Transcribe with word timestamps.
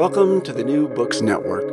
Welcome 0.00 0.40
to 0.42 0.52
the 0.54 0.64
New 0.64 0.88
Books 0.88 1.20
Network. 1.20 1.68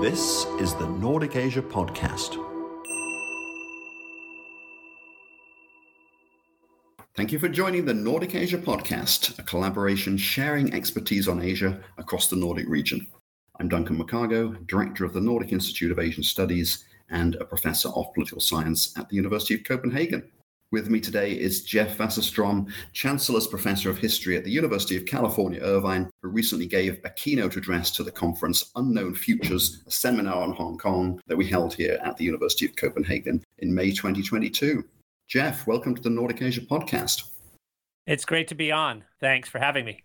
This 0.00 0.46
is 0.60 0.74
the 0.76 0.88
Nordic 0.88 1.34
Asia 1.34 1.60
Podcast. 1.60 2.36
Thank 7.16 7.32
you 7.32 7.40
for 7.40 7.48
joining 7.48 7.84
the 7.84 7.92
Nordic 7.92 8.36
Asia 8.36 8.58
Podcast, 8.58 9.38
a 9.40 9.42
collaboration 9.42 10.16
sharing 10.16 10.72
expertise 10.72 11.26
on 11.26 11.42
Asia 11.42 11.80
across 11.98 12.28
the 12.28 12.36
Nordic 12.36 12.68
region. 12.68 13.04
I'm 13.58 13.68
Duncan 13.68 13.98
McCargo, 13.98 14.64
Director 14.68 15.04
of 15.04 15.12
the 15.12 15.20
Nordic 15.20 15.52
Institute 15.52 15.90
of 15.90 15.98
Asian 15.98 16.22
Studies 16.22 16.84
and 17.10 17.34
a 17.34 17.44
Professor 17.44 17.88
of 17.88 18.14
Political 18.14 18.40
Science 18.40 18.96
at 18.96 19.08
the 19.08 19.16
University 19.16 19.54
of 19.54 19.64
Copenhagen. 19.64 20.30
With 20.70 20.90
me 20.90 21.00
today 21.00 21.32
is 21.32 21.62
Jeff 21.62 21.96
Wasserstrom, 21.96 22.70
Chancellor's 22.92 23.46
Professor 23.46 23.88
of 23.88 23.96
History 23.96 24.36
at 24.36 24.44
the 24.44 24.50
University 24.50 24.98
of 24.98 25.06
California, 25.06 25.62
Irvine, 25.62 26.10
who 26.20 26.28
recently 26.28 26.66
gave 26.66 27.00
a 27.04 27.10
keynote 27.10 27.56
address 27.56 27.90
to 27.92 28.02
the 28.02 28.12
conference 28.12 28.70
Unknown 28.76 29.14
Futures, 29.14 29.82
a 29.86 29.90
seminar 29.90 30.42
on 30.42 30.52
Hong 30.52 30.76
Kong 30.76 31.22
that 31.26 31.38
we 31.38 31.46
held 31.46 31.72
here 31.72 31.98
at 32.04 32.18
the 32.18 32.24
University 32.24 32.66
of 32.66 32.76
Copenhagen 32.76 33.42
in 33.60 33.74
May 33.74 33.92
2022. 33.92 34.84
Jeff, 35.26 35.66
welcome 35.66 35.94
to 35.94 36.02
the 36.02 36.10
Nordic 36.10 36.42
Asia 36.42 36.60
podcast. 36.60 37.30
It's 38.06 38.26
great 38.26 38.48
to 38.48 38.54
be 38.54 38.70
on. 38.70 39.04
Thanks 39.20 39.48
for 39.48 39.60
having 39.60 39.86
me. 39.86 40.02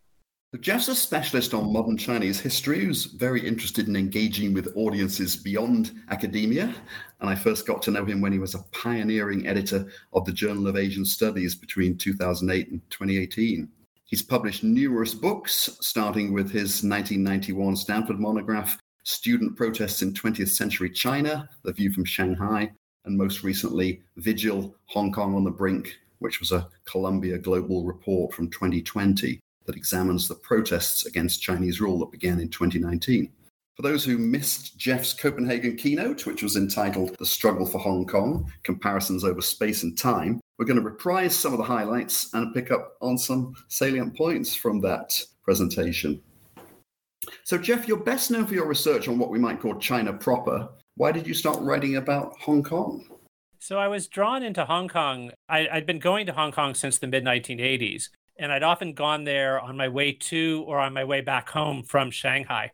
Jeff's 0.62 0.88
a 0.88 0.94
specialist 0.94 1.56
on 1.56 1.74
modern 1.74 1.98
Chinese 1.98 2.40
history 2.40 2.86
who's 2.86 3.06
very 3.06 3.46
interested 3.46 3.88
in 3.88 3.96
engaging 3.96 4.54
with 4.54 4.72
audiences 4.76 5.36
beyond 5.36 5.92
academia. 6.12 6.74
And 7.20 7.30
I 7.30 7.34
first 7.34 7.66
got 7.66 7.82
to 7.82 7.92
know 7.92 8.06
him 8.06 8.22
when 8.22 8.32
he 8.32 8.38
was 8.38 8.54
a 8.54 8.64
pioneering 8.72 9.48
editor 9.48 9.88
of 10.14 10.26
the 10.26 10.32
Journal 10.32 10.68
of 10.68 10.78
Asian 10.78 11.06
Studies 11.06 11.56
between 11.56 11.98
2008 11.98 12.70
and 12.70 12.82
2018. 12.92 13.68
He's 14.06 14.22
published 14.22 14.64
numerous 14.64 15.16
books, 15.16 15.76
starting 15.82 16.34
with 16.34 16.52
his 16.52 16.84
1991 16.84 17.76
Stanford 17.76 18.20
monograph, 18.20 18.78
Student 19.04 19.58
Protests 19.58 20.04
in 20.04 20.14
20th 20.14 20.50
Century 20.50 20.92
China, 20.92 21.50
The 21.64 21.74
View 21.74 21.92
from 21.92 22.06
Shanghai, 22.06 22.72
and 23.06 23.18
most 23.18 23.42
recently, 23.42 24.04
Vigil, 24.18 24.76
Hong 24.86 25.12
Kong 25.12 25.34
on 25.34 25.46
the 25.46 25.52
Brink, 25.52 25.98
which 26.20 26.40
was 26.40 26.52
a 26.52 26.70
Columbia 26.86 27.40
Global 27.40 27.86
report 27.86 28.36
from 28.36 28.52
2020 28.52 29.40
that 29.66 29.76
examines 29.76 30.28
the 30.28 30.36
protests 30.36 31.06
against 31.06 31.42
Chinese 31.42 31.82
rule 31.82 32.00
that 32.00 32.12
began 32.12 32.40
in 32.40 32.50
2019. 32.50 33.32
For 33.76 33.82
those 33.82 34.06
who 34.06 34.20
missed 34.20 34.78
Jeff's 34.78 35.14
Copenhagen 35.14 35.76
keynote, 35.76 36.28
which 36.28 36.44
was 36.44 36.58
entitled 36.58 37.16
The 37.18 37.26
Struggle 37.26 37.66
for 37.66 37.80
Hong 37.80 38.06
Kong 38.06 38.52
Comparisons 38.62 39.24
Over 39.24 39.42
Space 39.42 39.82
and 39.82 39.98
Time, 39.98 40.40
we're 40.60 40.66
going 40.66 40.80
to 40.80 40.86
reprise 40.86 41.36
some 41.36 41.54
of 41.54 41.58
the 41.58 41.66
highlights 41.66 42.32
and 42.36 42.54
pick 42.54 42.70
up 42.70 42.94
on 43.02 43.18
some 43.18 43.56
salient 43.70 44.16
points 44.16 44.54
from 44.54 44.80
that 44.82 45.20
presentation. 45.44 46.22
So, 47.44 47.58
Jeff, 47.58 47.88
you're 47.88 47.98
best 47.98 48.30
known 48.30 48.46
for 48.46 48.54
your 48.54 48.68
research 48.68 49.08
on 49.08 49.18
what 49.18 49.32
we 49.32 49.40
might 49.40 49.60
call 49.60 49.76
China 49.80 50.14
proper. 50.14 50.70
Why 50.96 51.12
did 51.12 51.26
you 51.26 51.34
start 51.34 51.60
writing 51.62 51.96
about 51.96 52.38
Hong 52.40 52.62
Kong? 52.62 53.08
So, 53.58 53.80
I 53.80 53.88
was 53.88 54.08
drawn 54.08 54.44
into 54.44 54.66
Hong 54.66 54.88
Kong. 54.88 55.32
I, 55.50 55.68
had 55.72 55.88
been 55.88 56.00
going 56.00 56.28
to 56.28 56.34
Hong 56.34 56.52
Kong 56.52 56.76
since 56.76 57.00
the 57.00 57.08
mid 57.08 57.24
1980s 57.24 58.10
and 58.38 58.52
I'd 58.52 58.64
often 58.64 58.94
gone 58.94 59.24
there 59.24 59.60
on 59.60 59.78
my 59.78 59.88
way 59.88 60.14
to 60.14 60.64
or 60.68 60.80
on 60.80 60.94
my 60.94 61.04
way 61.04 61.22
back 61.22 61.50
home 61.50 61.84
from 61.84 62.12
Shanghai. 62.12 62.72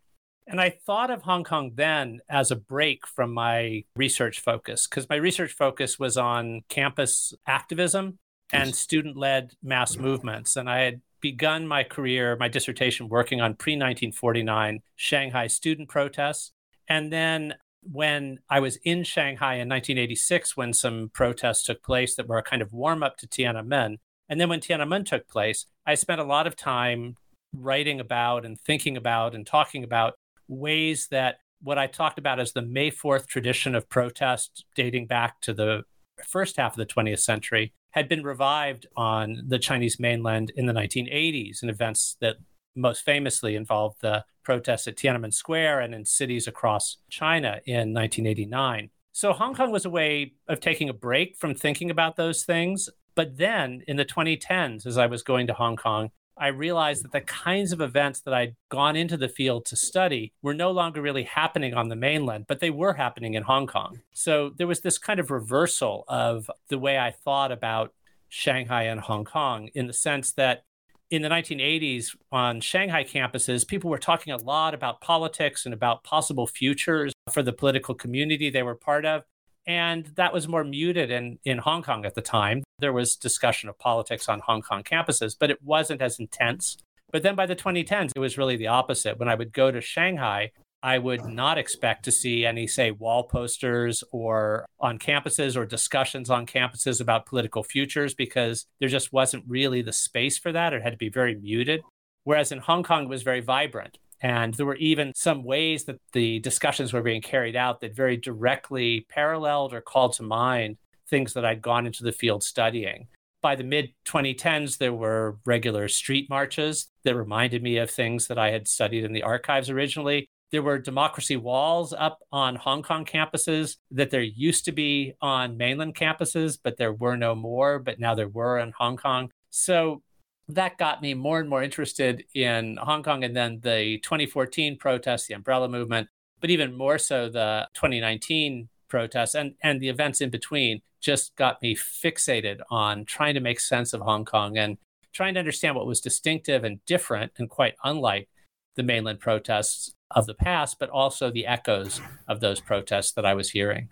And 0.48 0.60
I 0.60 0.72
thought 0.72 1.12
of 1.12 1.22
Hong 1.24 1.44
Kong 1.44 1.74
then 1.76 2.22
as 2.28 2.50
a 2.50 2.56
break 2.56 3.06
from 3.06 3.34
my 3.34 3.84
research 3.96 4.40
focus, 4.40 4.88
because 4.88 5.08
my 5.08 5.16
research 5.16 5.54
focus 5.54 6.00
was 6.00 6.18
on 6.18 6.62
campus 6.70 7.34
activism 7.46 8.18
and 8.52 8.74
student 8.74 9.16
led 9.16 9.54
mass 9.62 9.96
movements. 9.98 10.56
And 10.56 10.68
I 10.68 10.80
had 10.80 11.02
begun 11.22 11.68
my 11.68 11.84
career, 11.84 12.36
my 12.40 12.48
dissertation, 12.48 13.10
working 13.10 13.42
on 13.42 13.56
pre 13.56 13.74
1949 13.74 14.80
Shanghai 14.96 15.48
student 15.48 15.88
protests. 15.88 16.52
And 16.88 17.14
then 17.14 17.56
when 17.84 18.40
I 18.50 18.60
was 18.60 18.78
in 18.78 19.04
Shanghai 19.04 19.56
in 19.56 19.70
1986, 19.70 20.58
when 20.58 20.74
some 20.74 21.12
protests 21.14 21.64
took 21.64 21.84
place 21.84 22.16
that 22.16 22.28
were 22.28 22.38
a 22.38 22.44
kind 22.44 22.62
of 22.62 22.74
warm 22.74 23.04
up 23.04 23.18
to 23.18 23.28
Tiananmen, 23.28 23.98
and 24.30 24.40
then 24.40 24.50
when 24.50 24.60
Tiananmen 24.60 25.06
took 25.06 25.28
place, 25.28 25.66
I 25.86 25.96
spent 25.96 26.22
a 26.22 26.26
lot 26.26 26.48
of 26.48 26.56
time 26.56 27.16
writing 27.54 28.00
about 28.00 28.46
and 28.46 28.60
thinking 28.60 28.96
about 28.96 29.34
and 29.34 29.46
talking 29.46 29.84
about 29.84 30.14
ways 30.48 31.08
that 31.08 31.38
what 31.62 31.78
I 31.78 31.88
talked 31.88 32.20
about 32.20 32.40
as 32.40 32.54
the 32.54 32.62
May 32.62 32.92
4th 32.92 33.28
tradition 33.28 33.76
of 33.76 33.90
protest 33.90 34.66
dating 34.76 35.08
back 35.08 35.42
to 35.42 35.54
the 35.54 35.84
first 36.26 36.58
half 36.58 36.74
of 36.74 36.78
the 36.78 36.86
20th 36.86 37.20
century 37.20 37.74
had 37.92 38.08
been 38.08 38.24
revived 38.24 38.86
on 38.96 39.44
the 39.48 39.60
Chinese 39.60 40.00
mainland 40.00 40.52
in 40.56 40.68
the 40.68 40.74
1980s 40.74 41.64
in 41.64 41.70
events 41.70 42.18
that 42.22 42.38
most 42.76 43.04
famously 43.04 43.56
involved 43.56 43.98
the 44.02 44.24
protests 44.44 44.88
at 44.88 44.96
Tiananmen 44.96 45.34
Square 45.34 45.82
and 45.82 45.94
in 45.94 46.06
cities 46.06 46.48
across 46.48 46.98
China 47.10 47.60
in 47.66 47.94
1989. 47.94 48.90
So 49.12 49.34
Hong 49.34 49.56
Kong 49.56 49.72
was 49.72 49.86
a 49.86 49.90
way 49.90 50.34
of 50.48 50.60
taking 50.60 50.88
a 50.88 50.94
break 50.94 51.36
from 51.38 51.56
thinking 51.56 51.90
about 51.90 52.16
those 52.16 52.44
things 52.44 52.90
but 53.20 53.36
then 53.36 53.84
in 53.86 53.98
the 53.98 54.06
2010s, 54.06 54.86
as 54.86 54.98
I 54.98 55.06
was 55.06 55.24
going 55.24 55.48
to 55.48 55.54
Hong 55.54 55.76
Kong, 55.76 56.12
I 56.38 56.48
realized 56.48 57.04
that 57.04 57.12
the 57.12 57.20
kinds 57.20 57.74
of 57.74 57.82
events 57.82 58.22
that 58.22 58.34
I'd 58.34 58.56
gone 58.70 58.96
into 58.96 59.18
the 59.18 59.28
field 59.28 59.66
to 59.66 59.76
study 59.76 60.32
were 60.42 60.54
no 60.54 60.72
longer 60.72 61.02
really 61.02 61.24
happening 61.24 61.74
on 61.74 61.90
the 61.90 61.98
mainland, 61.98 62.46
but 62.48 62.62
they 62.62 62.70
were 62.70 62.94
happening 62.94 63.34
in 63.34 63.44
Hong 63.44 63.68
Kong. 63.68 64.00
So 64.14 64.52
there 64.58 64.68
was 64.68 64.80
this 64.80 64.98
kind 64.98 65.20
of 65.20 65.32
reversal 65.32 66.06
of 66.08 66.50
the 66.70 66.80
way 66.80 66.98
I 66.98 67.12
thought 67.12 67.52
about 67.52 67.94
Shanghai 68.30 68.84
and 68.84 69.02
Hong 69.02 69.26
Kong 69.26 69.68
in 69.74 69.88
the 69.88 69.92
sense 69.92 70.32
that 70.36 70.64
in 71.12 71.22
the 71.22 71.28
1980s 71.28 72.16
on 72.32 72.62
Shanghai 72.62 73.04
campuses, 73.04 73.68
people 73.68 73.90
were 73.90 73.98
talking 73.98 74.32
a 74.32 74.38
lot 74.38 74.74
about 74.74 75.02
politics 75.02 75.66
and 75.66 75.74
about 75.74 76.06
possible 76.06 76.48
futures 76.48 77.12
for 77.30 77.44
the 77.44 77.52
political 77.52 77.96
community 77.96 78.50
they 78.50 78.64
were 78.64 78.76
part 78.76 79.04
of. 79.04 79.24
And 79.68 80.06
that 80.16 80.32
was 80.32 80.48
more 80.48 80.64
muted 80.64 81.12
in, 81.12 81.38
in 81.44 81.58
Hong 81.58 81.84
Kong 81.84 82.06
at 82.06 82.16
the 82.16 82.22
time. 82.22 82.64
There 82.80 82.94
was 82.94 83.16
discussion 83.16 83.70
of 83.70 83.78
politics 83.80 84.30
on 84.30 84.40
Hong 84.42 84.62
Kong 84.62 84.84
campuses, 84.84 85.36
but 85.40 85.52
it 85.52 85.62
wasn't 85.64 86.02
as 86.02 86.20
intense. 86.20 86.78
But 87.12 87.24
then 87.24 87.36
by 87.36 87.46
the 87.46 87.56
2010s, 87.56 88.12
it 88.16 88.20
was 88.20 88.38
really 88.38 88.56
the 88.56 88.68
opposite. 88.68 89.18
When 89.18 89.30
I 89.30 89.36
would 89.36 89.52
go 89.52 89.72
to 89.72 89.82
Shanghai, 89.82 90.52
I 90.82 90.98
would 90.98 91.26
not 91.26 91.58
expect 91.58 92.06
to 92.06 92.12
see 92.12 92.46
any, 92.46 92.66
say, 92.66 92.92
wall 92.92 93.24
posters 93.24 94.04
or 94.12 94.66
on 94.80 94.98
campuses 94.98 95.58
or 95.58 95.66
discussions 95.66 96.30
on 96.30 96.46
campuses 96.46 97.02
about 97.02 97.26
political 97.26 97.64
futures 97.64 98.14
because 98.14 98.66
there 98.80 98.88
just 98.88 99.12
wasn't 99.12 99.44
really 99.48 99.82
the 99.82 99.92
space 99.92 100.38
for 100.38 100.52
that. 100.54 100.74
It 100.74 100.82
had 100.82 100.92
to 100.92 100.98
be 100.98 101.10
very 101.10 101.36
muted. 101.36 101.82
Whereas 102.24 102.52
in 102.52 102.60
Hong 102.60 102.84
Kong, 102.84 103.04
it 103.04 103.10
was 103.10 103.24
very 103.24 103.42
vibrant. 103.42 103.98
And 104.22 104.54
there 104.54 104.66
were 104.66 104.76
even 104.76 105.14
some 105.16 105.44
ways 105.44 105.86
that 105.86 106.00
the 106.14 106.40
discussions 106.40 106.94
were 106.94 107.02
being 107.02 107.22
carried 107.22 107.56
out 107.56 107.80
that 107.82 107.96
very 107.96 108.18
directly 108.18 109.06
paralleled 109.10 109.74
or 109.74 109.82
called 109.82 110.14
to 110.14 110.24
mind 110.24 110.78
things 111.10 111.34
that 111.34 111.46
I'd 111.46 111.62
gone 111.62 111.86
into 111.86 112.04
the 112.04 112.12
field 112.12 112.44
studying. 112.44 113.08
By 113.42 113.56
the 113.56 113.64
mid 113.64 113.94
2010s, 114.06 114.78
there 114.78 114.94
were 114.94 115.38
regular 115.46 115.88
street 115.88 116.30
marches 116.30 116.88
that 117.04 117.16
reminded 117.16 117.64
me 117.64 117.78
of 117.78 117.90
things 117.90 118.28
that 118.28 118.38
I 118.38 118.52
had 118.52 118.68
studied 118.68 119.06
in 119.06 119.14
the 119.14 119.24
archives 119.24 119.70
originally. 119.70 120.28
There 120.52 120.64
were 120.64 120.80
democracy 120.80 121.38
walls 121.38 121.94
up 121.94 122.20
on 122.32 122.56
Hong 122.56 122.82
Kong 122.82 123.06
campuses 123.06 123.78
that 123.92 124.10
there 124.10 124.22
used 124.22 124.66
to 124.66 124.72
be 124.72 125.14
on 125.22 125.58
mainland 125.58 125.96
campuses, 125.96 126.58
but 126.62 126.78
there 126.78 126.92
were 126.92 127.16
no 127.16 127.36
more, 127.36 127.80
but 127.80 128.00
now 128.00 128.16
there 128.16 128.28
were 128.28 128.58
in 128.60 128.74
Hong 128.78 128.98
Kong. 128.98 129.30
So 129.52 130.02
that 130.50 130.80
got 130.80 131.02
me 131.02 131.14
more 131.14 131.40
and 131.40 131.48
more 131.48 131.62
interested 131.64 132.24
in 132.34 132.78
Hong 132.78 133.04
Kong 133.04 133.24
and 133.24 133.36
then 133.36 133.60
the 133.62 134.00
2014 134.00 134.78
protests, 134.78 135.28
the 135.28 135.36
umbrella 135.36 135.70
movement, 135.70 136.10
but 136.42 136.50
even 136.50 136.76
more 136.76 136.98
so 136.98 137.30
the 137.30 137.68
2019 137.76 138.68
protests 138.88 139.36
and, 139.36 139.54
and 139.62 139.80
the 139.80 139.90
events 139.90 140.20
in 140.20 140.32
between 140.32 140.82
just 141.00 141.36
got 141.36 141.62
me 141.62 141.76
fixated 141.76 142.60
on 142.70 143.06
trying 143.06 143.34
to 143.34 143.40
make 143.40 143.60
sense 143.60 143.94
of 143.94 144.02
Hong 144.02 144.26
Kong 144.26 144.58
and 144.58 144.78
trying 145.14 145.34
to 145.34 145.40
understand 145.40 145.76
what 145.76 145.88
was 145.88 146.02
distinctive 146.02 146.64
and 146.64 146.84
different 146.86 147.32
and 147.38 147.50
quite 147.50 147.76
unlike 147.84 148.30
the 148.76 148.84
mainland 148.84 149.20
protests 149.20 149.94
of 150.12 150.26
the 150.26 150.34
past, 150.34 150.78
but 150.80 150.90
also 150.90 151.32
the 151.32 151.46
echoes 151.46 152.02
of 152.28 152.40
those 152.40 152.60
protests 152.60 153.12
that 153.14 153.26
I 153.26 153.34
was 153.34 153.52
hearing. 153.52 153.90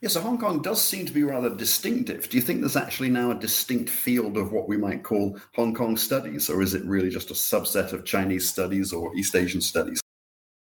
Yeah, 0.00 0.08
so 0.08 0.20
Hong 0.20 0.38
Kong 0.38 0.62
does 0.62 0.80
seem 0.80 1.06
to 1.06 1.12
be 1.12 1.24
rather 1.24 1.52
distinctive. 1.52 2.28
Do 2.28 2.36
you 2.36 2.42
think 2.42 2.60
there's 2.60 2.76
actually 2.76 3.10
now 3.10 3.32
a 3.32 3.34
distinct 3.34 3.90
field 3.90 4.36
of 4.36 4.52
what 4.52 4.68
we 4.68 4.76
might 4.76 5.02
call 5.02 5.38
Hong 5.56 5.74
Kong 5.74 5.96
studies, 5.96 6.48
or 6.48 6.62
is 6.62 6.74
it 6.74 6.84
really 6.84 7.10
just 7.10 7.32
a 7.32 7.34
subset 7.34 7.92
of 7.92 8.04
Chinese 8.04 8.48
studies 8.48 8.92
or 8.92 9.14
East 9.16 9.34
Asian 9.34 9.60
studies? 9.60 10.00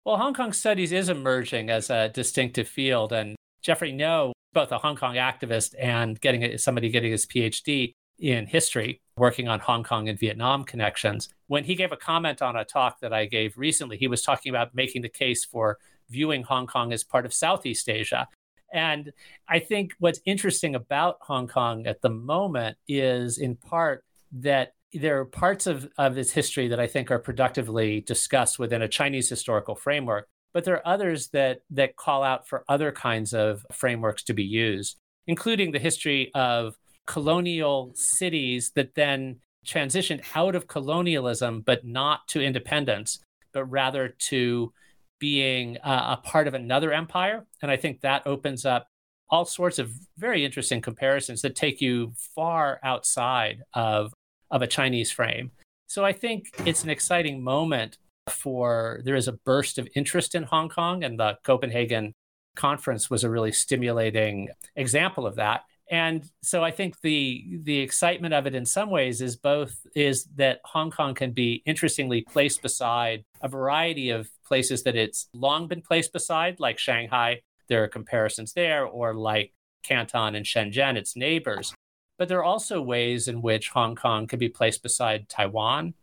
Well, 0.04 0.18
Hong 0.18 0.34
Kong 0.34 0.52
studies 0.52 0.92
is 0.92 1.08
emerging 1.08 1.70
as 1.70 1.88
a 1.88 2.10
distinctive 2.10 2.68
field. 2.68 3.12
And 3.12 3.34
Jeffrey 3.62 3.92
Ngo, 3.92 4.32
both 4.52 4.72
a 4.72 4.78
Hong 4.78 4.96
Kong 4.96 5.14
activist 5.14 5.74
and 5.78 6.20
getting 6.20 6.56
somebody 6.58 6.90
getting 6.90 7.12
his 7.12 7.26
PhD 7.26 7.94
in 8.18 8.46
history, 8.46 9.00
working 9.16 9.48
on 9.48 9.58
Hong 9.60 9.82
Kong 9.82 10.08
and 10.08 10.18
Vietnam 10.18 10.64
connections. 10.64 11.28
When 11.48 11.64
he 11.64 11.74
gave 11.74 11.92
a 11.92 11.96
comment 11.96 12.40
on 12.40 12.56
a 12.56 12.64
talk 12.64 13.00
that 13.00 13.12
I 13.12 13.26
gave 13.26 13.58
recently, 13.58 13.96
he 13.96 14.08
was 14.08 14.22
talking 14.22 14.50
about 14.50 14.74
making 14.74 15.02
the 15.02 15.08
case 15.08 15.44
for 15.44 15.78
viewing 16.08 16.42
Hong 16.44 16.66
Kong 16.66 16.92
as 16.92 17.02
part 17.02 17.26
of 17.26 17.34
Southeast 17.34 17.88
Asia. 17.88 18.28
And 18.72 19.12
I 19.48 19.58
think 19.58 19.92
what's 19.98 20.20
interesting 20.24 20.74
about 20.74 21.18
Hong 21.22 21.48
Kong 21.48 21.86
at 21.86 22.00
the 22.00 22.10
moment 22.10 22.76
is, 22.88 23.38
in 23.38 23.56
part, 23.56 24.04
that 24.32 24.74
there 24.94 25.20
are 25.20 25.24
parts 25.24 25.66
of, 25.66 25.88
of 25.98 26.16
its 26.16 26.30
history 26.30 26.68
that 26.68 26.80
I 26.80 26.86
think 26.86 27.10
are 27.10 27.18
productively 27.18 28.02
discussed 28.02 28.58
within 28.58 28.82
a 28.82 28.88
Chinese 28.88 29.28
historical 29.28 29.74
framework, 29.74 30.28
but 30.52 30.64
there 30.64 30.76
are 30.76 30.86
others 30.86 31.28
that 31.28 31.60
that 31.70 31.96
call 31.96 32.22
out 32.22 32.48
for 32.48 32.64
other 32.68 32.92
kinds 32.92 33.32
of 33.32 33.64
frameworks 33.72 34.22
to 34.24 34.34
be 34.34 34.44
used, 34.44 34.98
including 35.26 35.72
the 35.72 35.78
history 35.78 36.30
of 36.34 36.76
colonial 37.06 37.92
cities 37.94 38.72
that 38.74 38.94
then 38.94 39.40
transitioned 39.66 40.22
out 40.34 40.54
of 40.54 40.66
colonialism, 40.66 41.60
but 41.60 41.84
not 41.84 42.26
to 42.28 42.40
independence, 42.40 43.20
but 43.52 43.64
rather 43.64 44.08
to 44.08 44.72
being 45.18 45.78
uh, 45.78 46.16
a 46.18 46.26
part 46.26 46.48
of 46.48 46.54
another 46.54 46.92
empire. 46.92 47.46
And 47.62 47.70
I 47.70 47.76
think 47.76 48.00
that 48.00 48.26
opens 48.26 48.66
up 48.66 48.88
all 49.30 49.44
sorts 49.44 49.78
of 49.78 49.92
very 50.18 50.44
interesting 50.44 50.80
comparisons 50.80 51.42
that 51.42 51.54
take 51.54 51.80
you 51.80 52.12
far 52.34 52.80
outside 52.82 53.62
of, 53.72 54.12
of 54.50 54.62
a 54.62 54.66
Chinese 54.66 55.10
frame. 55.10 55.52
So 55.86 56.04
I 56.04 56.12
think 56.12 56.50
it's 56.66 56.82
an 56.82 56.90
exciting 56.90 57.42
moment 57.42 57.98
for 58.28 59.00
there 59.04 59.16
is 59.16 59.28
a 59.28 59.32
burst 59.32 59.78
of 59.78 59.88
interest 59.94 60.34
in 60.34 60.44
Hong 60.44 60.68
Kong, 60.68 61.04
and 61.04 61.18
the 61.18 61.38
Copenhagen 61.42 62.14
conference 62.54 63.10
was 63.10 63.24
a 63.24 63.30
really 63.30 63.52
stimulating 63.52 64.48
example 64.76 65.26
of 65.26 65.36
that. 65.36 65.62
And 65.90 66.24
so 66.42 66.64
I 66.64 66.70
think 66.70 67.00
the 67.00 67.58
the 67.62 67.80
excitement 67.80 68.32
of 68.32 68.46
it 68.46 68.54
in 68.54 68.64
some 68.64 68.90
ways 68.90 69.20
is 69.20 69.36
both 69.36 69.78
is 69.94 70.24
that 70.36 70.60
Hong 70.64 70.90
Kong 70.90 71.14
can 71.14 71.32
be 71.32 71.62
interestingly 71.66 72.22
placed 72.22 72.62
beside 72.62 73.24
a 73.42 73.48
variety 73.48 74.10
of 74.10 74.30
places 74.46 74.84
that 74.84 74.96
it's 74.96 75.28
long 75.34 75.68
been 75.68 75.82
placed 75.82 76.12
beside, 76.12 76.60
like 76.60 76.78
Shanghai, 76.78 77.42
there 77.68 77.82
are 77.82 77.88
comparisons 77.88 78.52
there, 78.52 78.86
or 78.86 79.14
like 79.14 79.52
Canton 79.82 80.34
and 80.34 80.46
Shenzhen, 80.46 80.96
its 80.96 81.16
neighbors. 81.16 81.74
But 82.18 82.28
there 82.28 82.38
are 82.38 82.44
also 82.44 82.80
ways 82.80 83.28
in 83.28 83.42
which 83.42 83.70
Hong 83.70 83.96
Kong 83.96 84.26
can 84.26 84.38
be 84.38 84.48
placed 84.48 84.82
beside 84.82 85.28
Taiwan. 85.28 85.94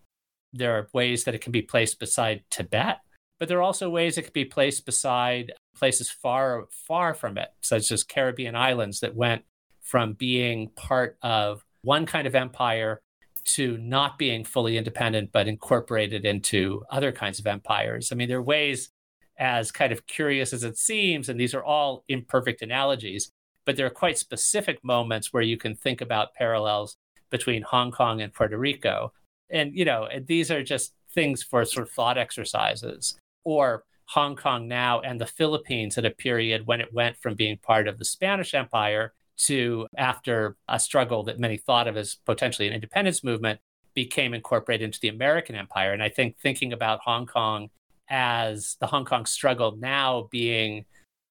There 0.53 0.77
are 0.77 0.89
ways 0.93 1.23
that 1.23 1.35
it 1.35 1.41
can 1.41 1.51
be 1.51 1.61
placed 1.61 1.99
beside 1.99 2.43
Tibet, 2.49 2.99
but 3.39 3.47
there 3.47 3.59
are 3.59 3.63
also 3.63 3.89
ways 3.89 4.17
it 4.17 4.23
can 4.23 4.33
be 4.33 4.45
placed 4.45 4.85
beside 4.85 5.53
places 5.75 6.09
far, 6.09 6.65
far 6.69 7.13
from 7.13 7.37
it, 7.37 7.49
such 7.61 7.91
as 7.91 8.03
Caribbean 8.03 8.55
islands 8.55 8.99
that 8.99 9.15
went 9.15 9.43
from 9.81 10.13
being 10.13 10.69
part 10.75 11.17
of 11.21 11.63
one 11.81 12.05
kind 12.05 12.27
of 12.27 12.35
empire 12.35 13.01
to 13.45 13.77
not 13.77 14.17
being 14.17 14.43
fully 14.43 14.77
independent, 14.77 15.31
but 15.31 15.47
incorporated 15.47 16.25
into 16.25 16.83
other 16.91 17.11
kinds 17.11 17.39
of 17.39 17.47
empires. 17.47 18.11
I 18.11 18.15
mean, 18.15 18.27
there 18.27 18.37
are 18.37 18.43
ways 18.43 18.89
as 19.37 19.71
kind 19.71 19.91
of 19.91 20.05
curious 20.05 20.51
as 20.51 20.63
it 20.63 20.77
seems, 20.77 21.29
and 21.29 21.39
these 21.39 21.53
are 21.53 21.63
all 21.63 22.03
imperfect 22.09 22.61
analogies, 22.61 23.31
but 23.65 23.77
there 23.77 23.85
are 23.85 23.91
quite 23.91 24.17
specific 24.17 24.83
moments 24.83 25.31
where 25.31 25.43
you 25.43 25.57
can 25.57 25.75
think 25.75 26.01
about 26.01 26.33
parallels 26.33 26.97
between 27.29 27.61
Hong 27.61 27.91
Kong 27.91 28.21
and 28.21 28.33
Puerto 28.33 28.57
Rico. 28.57 29.13
And, 29.51 29.73
you 29.73 29.85
know, 29.85 30.07
these 30.25 30.51
are 30.51 30.63
just 30.63 30.93
things 31.13 31.43
for 31.43 31.65
sort 31.65 31.87
of 31.87 31.93
thought 31.93 32.17
exercises. 32.17 33.17
Or 33.43 33.83
Hong 34.09 34.35
Kong 34.35 34.67
now 34.67 35.01
and 35.01 35.19
the 35.19 35.27
Philippines 35.27 35.97
at 35.97 36.05
a 36.05 36.11
period 36.11 36.65
when 36.65 36.81
it 36.81 36.93
went 36.93 37.17
from 37.17 37.35
being 37.35 37.57
part 37.57 37.87
of 37.87 37.99
the 37.99 38.05
Spanish 38.05 38.53
Empire 38.53 39.13
to 39.37 39.87
after 39.97 40.57
a 40.67 40.79
struggle 40.79 41.23
that 41.23 41.39
many 41.39 41.57
thought 41.57 41.87
of 41.87 41.95
as 41.95 42.15
potentially 42.25 42.67
an 42.67 42.73
independence 42.73 43.23
movement 43.23 43.59
became 43.93 44.33
incorporated 44.33 44.85
into 44.85 44.99
the 44.99 45.09
American 45.09 45.55
Empire. 45.55 45.93
And 45.93 46.03
I 46.03 46.09
think 46.09 46.37
thinking 46.37 46.73
about 46.73 47.01
Hong 47.03 47.25
Kong 47.25 47.69
as 48.09 48.75
the 48.79 48.87
Hong 48.87 49.05
Kong 49.05 49.25
struggle 49.25 49.75
now 49.77 50.27
being 50.31 50.85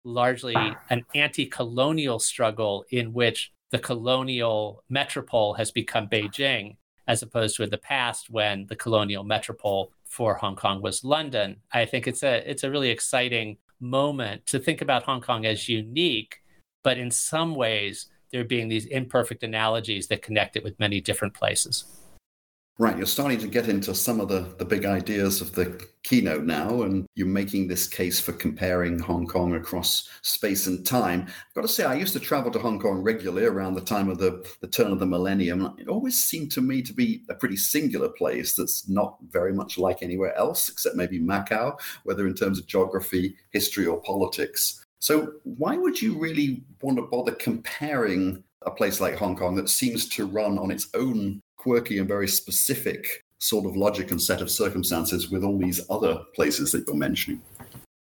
largely 0.05 0.55
an 0.91 1.05
anti 1.15 1.47
colonial 1.47 2.19
struggle 2.19 2.85
in 2.91 3.13
which 3.13 3.53
the 3.71 3.79
colonial 3.79 4.83
metropole 4.89 5.55
has 5.55 5.71
become 5.71 6.09
Beijing, 6.09 6.77
as 7.09 7.23
opposed 7.23 7.57
to 7.57 7.63
in 7.65 7.71
the 7.71 7.79
past 7.79 8.31
when 8.31 8.67
the 8.67 8.77
colonial 8.77 9.25
metropole 9.25 9.91
for 10.05 10.35
Hong 10.35 10.55
Kong 10.55 10.81
was 10.81 11.03
London. 11.03 11.57
I 11.73 11.87
think 11.87 12.07
it's 12.07 12.23
a 12.23 12.49
it's 12.49 12.65
a 12.65 12.71
really 12.71 12.91
exciting 12.91 13.57
moment 13.81 14.47
to 14.47 14.59
think 14.59 14.83
about 14.83 15.05
Hong 15.05 15.21
Kong 15.21 15.47
as 15.47 15.69
unique, 15.69 16.37
but 16.85 16.99
in 16.99 17.11
some 17.11 17.55
ways 17.55 18.07
there 18.31 18.45
being 18.45 18.69
these 18.69 18.87
imperfect 18.87 19.43
analogies 19.43 20.07
that 20.09 20.23
connect 20.23 20.57
it 20.57 20.63
with 20.63 20.79
many 20.79 21.01
different 21.01 21.33
places. 21.35 21.85
Right, 22.81 22.97
you're 22.97 23.07
starting 23.07 23.41
to 23.41 23.49
get 23.49 23.69
into 23.69 23.93
some 23.93 24.21
of 24.21 24.29
the, 24.29 24.55
the 24.59 24.65
big 24.65 24.85
ideas 24.85 25.41
of 25.41 25.53
the 25.53 25.85
keynote 26.05 26.45
now, 26.45 26.83
and 26.83 27.07
you're 27.17 27.27
making 27.27 27.67
this 27.67 27.89
case 27.89 28.21
for 28.21 28.33
comparing 28.33 29.01
Hong 29.01 29.27
Kong 29.27 29.57
across 29.57 30.09
space 30.23 30.69
and 30.69 30.87
time. 30.87 31.23
I've 31.23 31.55
got 31.57 31.63
to 31.63 31.69
say, 31.69 31.83
I 31.83 31.97
used 31.97 32.13
to 32.13 32.21
travel 32.21 32.53
to 32.53 32.59
Hong 32.61 32.79
Kong 32.79 33.03
regularly 33.03 33.47
around 33.47 33.75
the 33.75 33.81
time 33.81 34.09
of 34.09 34.19
the, 34.19 34.49
the 34.61 34.69
turn 34.69 34.93
of 34.93 35.01
the 35.01 35.07
millennium. 35.07 35.75
It 35.77 35.89
always 35.89 36.23
seemed 36.23 36.53
to 36.53 36.61
me 36.61 36.81
to 36.83 36.93
be 36.93 37.25
a 37.29 37.35
pretty 37.35 37.57
singular 37.57 38.11
place 38.11 38.55
that's 38.55 38.89
not 38.89 39.17
very 39.29 39.53
much 39.53 39.77
like 39.77 40.01
anywhere 40.01 40.37
else, 40.37 40.69
except 40.69 40.95
maybe 40.95 41.19
Macau, 41.19 41.77
whether 42.05 42.29
in 42.29 42.35
terms 42.35 42.61
of 42.61 42.69
geography, 42.69 43.35
history, 43.51 43.87
or 43.87 44.01
politics. 44.03 44.87
So, 45.01 45.33
why 45.43 45.77
would 45.77 46.01
you 46.01 46.17
really 46.17 46.63
want 46.81 46.99
to 46.99 47.03
bother 47.03 47.33
comparing 47.33 48.45
a 48.63 48.71
place 48.71 49.01
like 49.01 49.17
Hong 49.17 49.35
Kong 49.35 49.57
that 49.57 49.69
seems 49.69 50.09
to 50.11 50.27
run 50.27 50.59
on 50.61 50.71
its 50.71 50.89
own 50.95 51.43
quirky 51.59 51.99
and 51.99 52.09
very 52.09 52.29
specific 52.29 53.25
sort 53.39 53.67
of 53.67 53.77
logic 53.77 54.11
and 54.11 54.21
set 54.21 54.41
of 54.41 54.51
circumstances 54.51 55.31
with 55.31 55.45
all 55.45 55.59
these 55.59 55.81
other 55.91 56.23
places 56.35 56.73
that 56.73 56.87
you're 56.87 56.97
mentioning. 56.97 57.41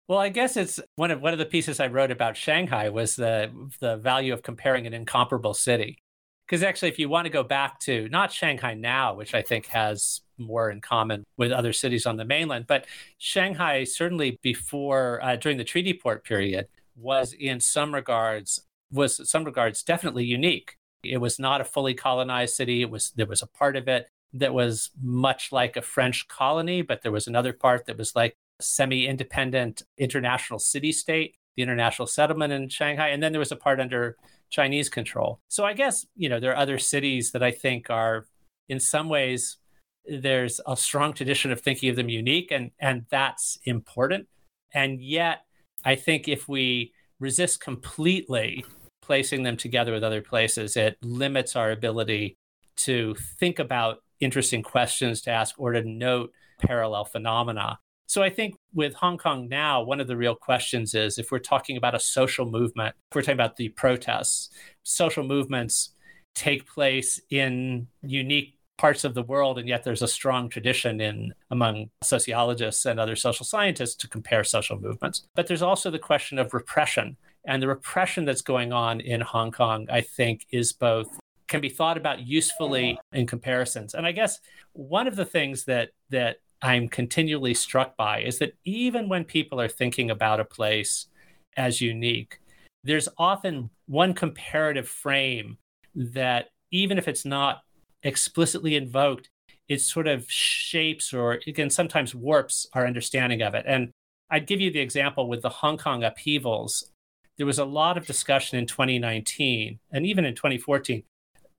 Well, 0.08 0.20
I 0.20 0.30
guess 0.30 0.56
it's 0.56 0.80
one 0.96 1.12
of 1.12 1.22
one 1.22 1.34
of 1.34 1.40
the 1.40 1.46
pieces 1.46 1.80
I 1.80 1.88
wrote 1.88 2.12
about 2.12 2.38
Shanghai 2.38 2.90
was 2.90 3.16
the 3.16 3.52
the 3.82 3.98
value 3.98 4.34
of 4.34 4.42
comparing 4.42 4.88
an 4.88 4.94
incomparable 4.94 5.54
city. 5.54 6.02
Because 6.48 6.64
actually, 6.64 6.88
if 6.88 6.98
you 6.98 7.10
want 7.10 7.26
to 7.26 7.30
go 7.30 7.44
back 7.44 7.78
to 7.82 8.08
not 8.08 8.32
Shanghai 8.32 8.74
now, 8.74 9.14
which 9.16 9.34
I 9.34 9.42
think 9.42 9.66
has 9.68 10.22
more 10.38 10.72
in 10.72 10.80
common 10.80 11.26
with 11.36 11.52
other 11.52 11.74
cities 11.74 12.06
on 12.06 12.16
the 12.16 12.24
mainland, 12.24 12.68
but 12.68 12.86
Shanghai 13.18 13.84
certainly 13.84 14.40
before 14.42 15.22
uh, 15.22 15.36
during 15.36 15.58
the 15.58 15.66
treaty 15.66 15.94
port 15.94 16.24
period 16.24 16.68
was 16.96 17.34
in 17.34 17.60
some 17.60 17.94
regards 17.94 18.62
was 18.92 19.30
some 19.30 19.44
regards 19.44 19.84
definitely 19.84 20.24
unique. 20.24 20.77
It 21.04 21.18
was 21.18 21.40
not 21.40 21.62
a 21.62 21.66
fully 21.66 21.94
colonized 21.94 22.56
city. 22.56 22.82
It 22.82 22.90
was 22.90 23.12
there 23.16 23.26
was 23.26 23.42
a 23.42 23.48
part 23.48 23.76
of 23.76 23.88
it 23.88 24.10
that 24.34 24.54
was 24.54 24.92
much 25.02 25.52
like 25.52 25.78
a 25.78 25.82
French 25.82 26.28
colony, 26.28 26.82
but 26.82 27.02
there 27.02 27.12
was 27.12 27.28
another 27.28 27.54
part 27.54 27.86
that 27.86 27.98
was 27.98 28.16
like 28.16 28.36
a 28.60 28.64
semi-independent 28.64 29.84
international 29.98 30.60
city-state, 30.60 31.36
the 31.56 31.64
international 31.64 32.08
settlement 32.08 32.52
in 32.52 32.70
Shanghai, 32.70 33.10
and 33.10 33.24
then 33.24 33.32
there 33.32 33.40
was 33.40 33.52
a 33.52 33.56
part 33.56 33.80
under 33.80 34.18
Chinese 34.50 34.90
control. 34.90 35.40
So 35.48 35.66
I 35.66 35.74
guess, 35.74 36.06
you 36.16 36.30
know, 36.30 36.40
there 36.40 36.52
are 36.52 36.58
other 36.58 36.78
cities 36.78 37.32
that 37.32 37.44
I 37.44 37.52
think 37.52 37.90
are 37.90 38.26
in 38.70 38.80
some 38.80 39.10
ways 39.10 39.58
there's 40.06 40.60
a 40.66 40.78
strong 40.78 41.14
tradition 41.14 41.52
of 41.52 41.62
thinking 41.62 41.90
of 41.90 41.96
them 41.96 42.10
unique 42.10 42.52
and 42.52 42.72
and 42.80 43.06
that's 43.10 43.60
important. 43.66 44.28
And 44.74 45.02
yet 45.02 45.40
I 45.84 45.96
think 45.96 46.28
if 46.28 46.48
we 46.48 46.94
resist 47.20 47.60
completely 47.60 48.64
placing 49.08 49.44
them 49.44 49.56
together 49.56 49.94
with 49.94 50.04
other 50.04 50.22
places, 50.22 50.76
it 50.76 50.98
limits 51.02 51.56
our 51.56 51.72
ability 51.72 52.38
to 52.76 53.16
think 53.40 53.58
about 53.58 54.04
interesting 54.20 54.62
questions 54.62 55.22
to 55.22 55.32
ask 55.32 55.56
or 55.58 55.72
to 55.72 55.82
note 55.82 56.32
parallel 56.60 57.06
phenomena. 57.06 57.80
So 58.06 58.22
I 58.22 58.30
think 58.30 58.56
with 58.74 58.94
Hong 58.96 59.18
Kong 59.18 59.48
now, 59.48 59.82
one 59.82 60.02
of 60.02 60.08
the 60.08 60.18
real 60.18 60.36
questions 60.36 60.94
is 60.94 61.18
if 61.18 61.32
we're 61.32 61.40
talking 61.40 61.78
about 61.78 61.96
a 61.96 62.00
social 62.00 62.46
movement, 62.46 62.96
if 63.12 63.16
we're 63.16 63.22
talking 63.22 63.34
about 63.34 63.56
the 63.56 63.70
protests, 63.70 64.50
social 64.84 65.24
movements 65.24 65.94
take 66.36 66.68
place 66.68 67.20
in 67.30 67.88
unique 68.02 68.58
parts 68.78 69.04
of 69.04 69.14
the 69.14 69.24
world 69.24 69.58
and 69.58 69.68
yet 69.68 69.84
there's 69.84 70.04
a 70.04 70.08
strong 70.08 70.50
tradition 70.50 71.02
in 71.02 71.34
among 71.50 71.90
sociologists 72.04 72.86
and 72.86 73.00
other 73.00 73.16
social 73.16 73.46
scientists 73.46 73.96
to 73.96 74.08
compare 74.08 74.44
social 74.44 74.80
movements 74.80 75.24
but 75.34 75.48
there's 75.48 75.64
also 75.64 75.90
the 75.90 75.98
question 75.98 76.38
of 76.38 76.54
repression 76.54 77.18
and 77.48 77.64
the 77.64 77.68
repression 77.68 78.26
that's 78.26 78.42
going 78.42 78.74
on 78.74 79.00
in 79.00 79.22
Hong 79.22 79.52
Kong, 79.52 79.88
I 79.90 80.02
think, 80.02 80.46
is 80.52 80.74
both 80.74 81.08
can 81.48 81.62
be 81.62 81.70
thought 81.70 81.98
about 81.98 82.28
usefully 82.28 83.00
in 83.14 83.26
comparisons. 83.26 83.94
And 83.94 84.06
I 84.06 84.12
guess 84.12 84.40
one 84.74 85.08
of 85.08 85.16
the 85.16 85.26
things 85.26 85.64
that 85.64 85.92
that 86.10 86.38
I'm 86.62 86.90
continually 86.90 87.54
struck 87.54 87.96
by 87.96 88.22
is 88.22 88.40
that 88.40 88.54
even 88.66 89.08
when 89.08 89.24
people 89.24 89.62
are 89.62 89.70
thinking 89.70 90.12
about 90.12 90.42
a 90.42 90.46
place 90.46 91.08
as 91.56 91.80
unique, 91.80 92.40
there's 92.84 93.08
often 93.18 93.70
one 93.86 94.14
comparative 94.14 94.90
frame 94.90 95.58
that 95.96 96.50
even 96.72 96.98
if 96.98 97.08
it's 97.08 97.26
not 97.26 97.62
explicitly 98.04 98.76
invoked, 98.76 99.30
it 99.70 99.80
sort 99.80 100.08
of 100.08 100.30
shapes 100.30 101.14
or 101.14 101.40
again 101.48 101.70
sometimes 101.70 102.14
warps 102.14 102.68
our 102.74 102.86
understanding 102.86 103.42
of 103.42 103.56
it. 103.56 103.64
And 103.66 103.92
I'd 104.30 104.48
give 104.48 104.60
you 104.60 104.70
the 104.70 104.82
example 104.82 105.30
with 105.30 105.42
the 105.42 105.50
Hong 105.50 105.78
Kong 105.78 106.04
upheavals 106.04 106.92
there 107.38 107.46
was 107.46 107.60
a 107.60 107.66
lot 107.66 107.98
of 107.98 108.06
discussion 108.06 108.58
in 108.58 108.66
2019 108.66 109.80
and 109.92 110.06
even 110.06 110.26
in 110.26 110.36
2014. 110.36 111.04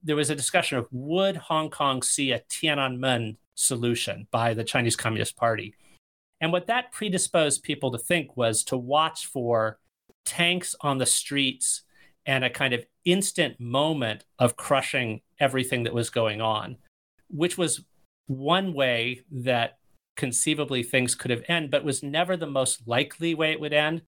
There 0.03 0.17
was 0.17 0.31
a 0.31 0.35
discussion 0.37 0.79
of 0.79 0.87
would 0.91 1.37
Hong 1.37 1.71
Kong 1.71 2.03
see 2.03 2.33
a 2.33 2.41
Tiananmen 2.41 3.37
solution 3.55 4.27
by 4.31 4.55
the 4.55 4.65
Chinese 4.65 4.97
Communist 4.97 5.37
Party? 5.37 5.75
And 6.41 6.53
what 6.53 6.69
that 6.69 6.93
predisposed 6.93 7.63
people 7.63 7.91
to 7.91 7.99
think 7.99 8.37
was 8.37 8.63
to 8.65 8.77
watch 8.77 9.27
for 9.27 9.79
tanks 10.25 10.75
on 10.81 10.99
the 10.99 11.07
streets 11.07 11.83
and 12.27 12.45
a 12.45 12.51
kind 12.51 12.75
of 12.75 12.85
instant 13.05 13.59
moment 13.59 14.25
of 14.39 14.57
crushing 14.57 15.21
everything 15.41 15.83
that 15.85 15.95
was 15.95 16.11
going 16.11 16.41
on, 16.41 16.77
which 17.29 17.59
was 17.59 17.81
one 18.27 18.75
way 18.75 19.23
that 19.33 19.79
conceivably 20.17 20.83
things 20.83 21.15
could 21.15 21.31
have 21.31 21.43
ended, 21.49 21.71
but 21.71 21.85
was 21.85 22.03
never 22.03 22.37
the 22.37 22.47
most 22.47 22.87
likely 22.87 23.35
way 23.35 23.53
it 23.53 23.61
would 23.61 23.73
end. 23.73 24.03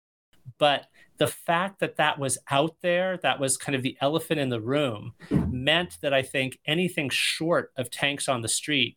But 0.59 0.87
the 1.21 1.27
fact 1.27 1.81
that 1.81 1.97
that 1.97 2.19
was 2.19 2.39
out 2.51 2.77
there, 2.81 3.19
that 3.19 3.39
was 3.39 3.59
kind 3.59 3.77
of 3.77 3.83
the 3.83 3.95
elephant 4.01 4.41
in 4.41 4.49
the 4.49 4.61
room, 4.61 5.13
meant 5.31 5.99
that 6.01 6.15
I 6.15 6.23
think 6.23 6.59
anything 6.67 7.11
short 7.11 7.73
of 7.77 7.91
tanks 7.91 8.27
on 8.27 8.41
the 8.41 8.49
street 8.49 8.97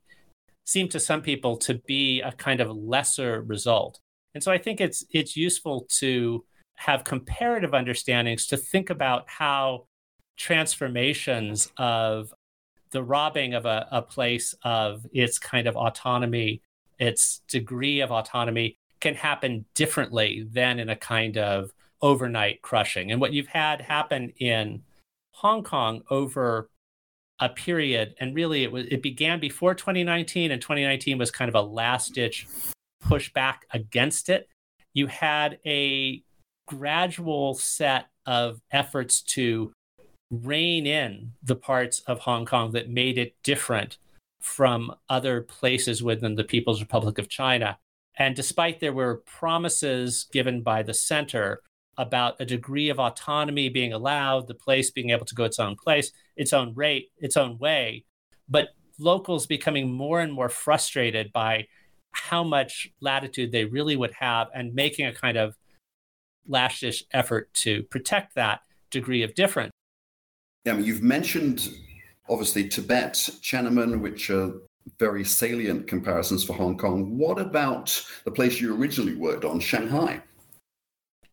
seemed 0.64 0.90
to 0.92 1.02
some 1.02 1.22
people 1.22 1.58
to 1.58 1.74
be 1.86 2.22
a 2.22 2.32
kind 2.32 2.62
of 2.62 2.72
lesser 2.72 3.42
result. 3.42 4.00
And 4.34 4.42
so 4.42 4.54
I 4.54 4.58
think 4.58 4.80
it's 4.80 5.04
it's 5.12 5.36
useful 5.36 5.86
to 6.00 6.46
have 6.76 7.04
comparative 7.04 7.74
understandings 7.74 8.48
to 8.48 8.58
think 8.58 8.90
about 8.90 9.26
how 9.28 9.88
transformations 10.38 11.70
of 11.78 12.34
the 12.92 13.04
robbing 13.04 13.54
of 13.54 13.66
a, 13.66 13.86
a 13.92 14.02
place 14.02 14.56
of 14.64 15.06
its 15.12 15.38
kind 15.38 15.68
of 15.68 15.76
autonomy, 15.76 16.62
its 17.00 17.42
degree 17.50 18.00
of 18.00 18.14
autonomy 18.14 18.78
can 19.02 19.14
happen 19.14 19.66
differently 19.76 20.48
than 20.50 20.80
in 20.80 20.88
a 20.88 20.96
kind 20.96 21.38
of 21.38 21.74
overnight 22.04 22.62
crushing. 22.62 23.12
And 23.12 23.20
what 23.20 23.34
you've 23.34 23.48
had 23.48 23.82
happen 23.82 24.34
in 24.38 24.84
Hong 25.32 25.64
Kong 25.64 26.04
over 26.12 26.70
a 27.40 27.50
period, 27.50 28.14
and 28.20 28.36
really 28.36 28.64
it 28.64 28.72
was 28.72 28.86
it 28.88 29.02
began 29.02 29.40
before 29.40 29.74
2019, 29.74 30.52
and 30.52 30.62
2019 30.62 31.18
was 31.18 31.32
kind 31.32 31.50
of 31.50 31.56
a 31.56 31.62
last 31.62 32.14
ditch 32.14 32.46
pushback 33.04 33.60
against 33.72 34.30
it. 34.30 34.48
You 34.94 35.08
had 35.08 35.60
a 35.66 36.22
gradual 36.68 37.56
set 37.56 38.08
of 38.26 38.62
efforts 38.72 39.22
to 39.22 39.72
rein 40.30 40.86
in 40.86 41.32
the 41.42 41.56
parts 41.56 42.02
of 42.02 42.20
Hong 42.20 42.46
Kong 42.46 42.72
that 42.74 42.90
made 42.90 43.18
it 43.18 43.36
different 43.44 43.98
from 44.42 44.94
other 45.10 45.42
places 45.42 46.04
within 46.04 46.36
the 46.36 46.44
People's 46.44 46.82
Republic 46.82 47.18
of 47.18 47.30
China. 47.30 47.78
And 48.18 48.36
despite 48.36 48.80
there 48.80 48.94
were 48.94 49.24
promises 49.26 50.28
given 50.32 50.62
by 50.62 50.84
the 50.84 50.94
center 50.94 51.62
about 51.98 52.36
a 52.40 52.46
degree 52.46 52.90
of 52.90 53.00
autonomy 53.00 53.70
being 53.70 53.94
allowed, 53.94 54.48
the 54.48 54.54
place 54.54 54.92
being 54.92 55.12
able 55.12 55.26
to 55.26 55.36
go 55.36 55.44
its 55.44 55.60
own 55.60 55.76
place, 55.76 56.12
its 56.36 56.54
own 56.54 56.74
rate, 56.74 57.12
its 57.18 57.38
own 57.38 57.58
way, 57.58 58.04
but 58.50 58.70
locals 59.00 59.46
becoming 59.46 59.92
more 59.92 60.22
and 60.22 60.34
more 60.34 60.50
frustrated 60.50 61.32
by 61.34 61.68
how 62.12 62.44
much 62.44 62.92
latitude 63.02 63.52
they 63.52 63.66
really 63.66 63.96
would 63.96 64.14
have 64.14 64.48
and 64.54 64.74
making 64.74 65.06
a 65.06 65.14
kind 65.14 65.38
of 65.38 65.56
last 66.48 66.84
effort 67.12 67.54
to 67.54 67.84
protect 67.84 68.36
that 68.36 68.62
degree 68.92 69.24
of 69.24 69.34
difference. 69.34 69.72
Yeah, 70.66 70.74
I 70.74 70.76
mean, 70.78 70.86
you've 70.86 71.04
mentioned 71.04 71.70
obviously 72.30 72.68
Tibet, 72.68 73.14
Tiananmen, 73.14 74.00
which 74.00 74.30
are 74.30 74.54
very 75.00 75.24
salient 75.24 75.88
comparisons 75.88 76.44
for 76.44 76.54
Hong 76.54 76.78
Kong. 76.78 77.18
What 77.18 77.40
about 77.40 78.06
the 78.26 78.32
place 78.32 78.60
you 78.60 78.76
originally 78.76 79.16
worked 79.16 79.46
on, 79.46 79.60
Shanghai? 79.60 80.22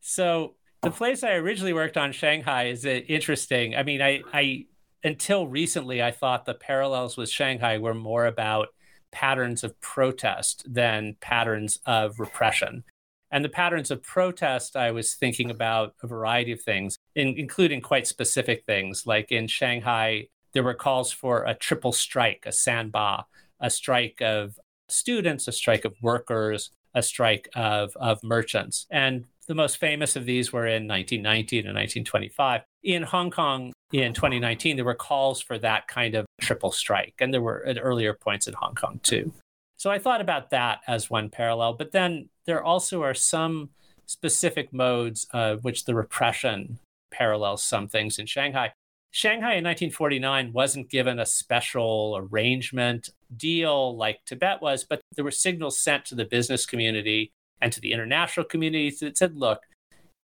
So 0.00 0.54
the 0.82 0.90
place 0.90 1.22
I 1.22 1.32
originally 1.32 1.72
worked 1.72 1.96
on, 1.96 2.12
Shanghai, 2.12 2.68
is 2.68 2.84
interesting. 2.84 3.76
I 3.76 3.82
mean, 3.82 4.00
I, 4.00 4.22
I 4.32 4.66
until 5.04 5.46
recently 5.46 6.02
I 6.02 6.10
thought 6.10 6.44
the 6.44 6.54
parallels 6.54 7.16
with 7.16 7.30
Shanghai 7.30 7.78
were 7.78 7.94
more 7.94 8.26
about 8.26 8.68
patterns 9.12 9.64
of 9.64 9.78
protest 9.80 10.64
than 10.66 11.16
patterns 11.20 11.78
of 11.86 12.18
repression. 12.20 12.84
And 13.30 13.44
the 13.44 13.48
patterns 13.48 13.90
of 13.90 14.02
protest, 14.02 14.76
I 14.76 14.90
was 14.90 15.14
thinking 15.14 15.50
about 15.50 15.94
a 16.02 16.06
variety 16.06 16.52
of 16.52 16.60
things, 16.62 16.96
in, 17.14 17.34
including 17.36 17.80
quite 17.80 18.06
specific 18.06 18.64
things. 18.66 19.06
Like 19.06 19.30
in 19.30 19.46
Shanghai, 19.46 20.28
there 20.52 20.64
were 20.64 20.74
calls 20.74 21.12
for 21.12 21.44
a 21.44 21.54
triple 21.54 21.92
strike, 21.92 22.44
a 22.46 22.50
sanba, 22.50 23.24
a 23.60 23.70
strike 23.70 24.20
of 24.20 24.58
students, 24.88 25.46
a 25.46 25.52
strike 25.52 25.84
of 25.84 25.94
workers, 26.02 26.70
a 26.94 27.02
strike 27.02 27.48
of, 27.54 27.92
of 27.96 28.22
merchants. 28.24 28.86
And 28.90 29.26
the 29.50 29.54
most 29.56 29.78
famous 29.78 30.14
of 30.14 30.26
these 30.26 30.52
were 30.52 30.68
in 30.68 30.86
1919 30.86 31.66
and 31.66 31.74
1925. 31.74 32.62
In 32.84 33.02
Hong 33.02 33.32
Kong 33.32 33.72
in 33.92 34.14
2019, 34.14 34.76
there 34.76 34.84
were 34.84 34.94
calls 34.94 35.40
for 35.40 35.58
that 35.58 35.88
kind 35.88 36.14
of 36.14 36.24
triple 36.40 36.70
strike. 36.70 37.14
And 37.18 37.34
there 37.34 37.42
were 37.42 37.66
at 37.66 37.76
earlier 37.82 38.14
points 38.14 38.46
in 38.46 38.54
Hong 38.54 38.76
Kong 38.76 39.00
too. 39.02 39.32
So 39.76 39.90
I 39.90 39.98
thought 39.98 40.20
about 40.20 40.50
that 40.50 40.82
as 40.86 41.10
one 41.10 41.30
parallel. 41.30 41.72
But 41.72 41.90
then 41.90 42.28
there 42.46 42.62
also 42.62 43.02
are 43.02 43.12
some 43.12 43.70
specific 44.06 44.72
modes 44.72 45.26
uh, 45.32 45.56
which 45.56 45.84
the 45.84 45.96
repression 45.96 46.78
parallels 47.10 47.64
some 47.64 47.88
things 47.88 48.20
in 48.20 48.26
Shanghai. 48.26 48.72
Shanghai 49.10 49.54
in 49.54 49.64
1949 49.64 50.52
wasn't 50.52 50.88
given 50.90 51.18
a 51.18 51.26
special 51.26 52.16
arrangement 52.16 53.08
deal 53.36 53.96
like 53.96 54.24
Tibet 54.26 54.62
was, 54.62 54.84
but 54.84 55.00
there 55.16 55.24
were 55.24 55.32
signals 55.32 55.80
sent 55.80 56.04
to 56.04 56.14
the 56.14 56.24
business 56.24 56.66
community 56.66 57.32
and 57.60 57.72
to 57.72 57.80
the 57.80 57.92
international 57.92 58.46
community 58.46 58.94
that 59.00 59.16
said, 59.16 59.36
look, 59.36 59.60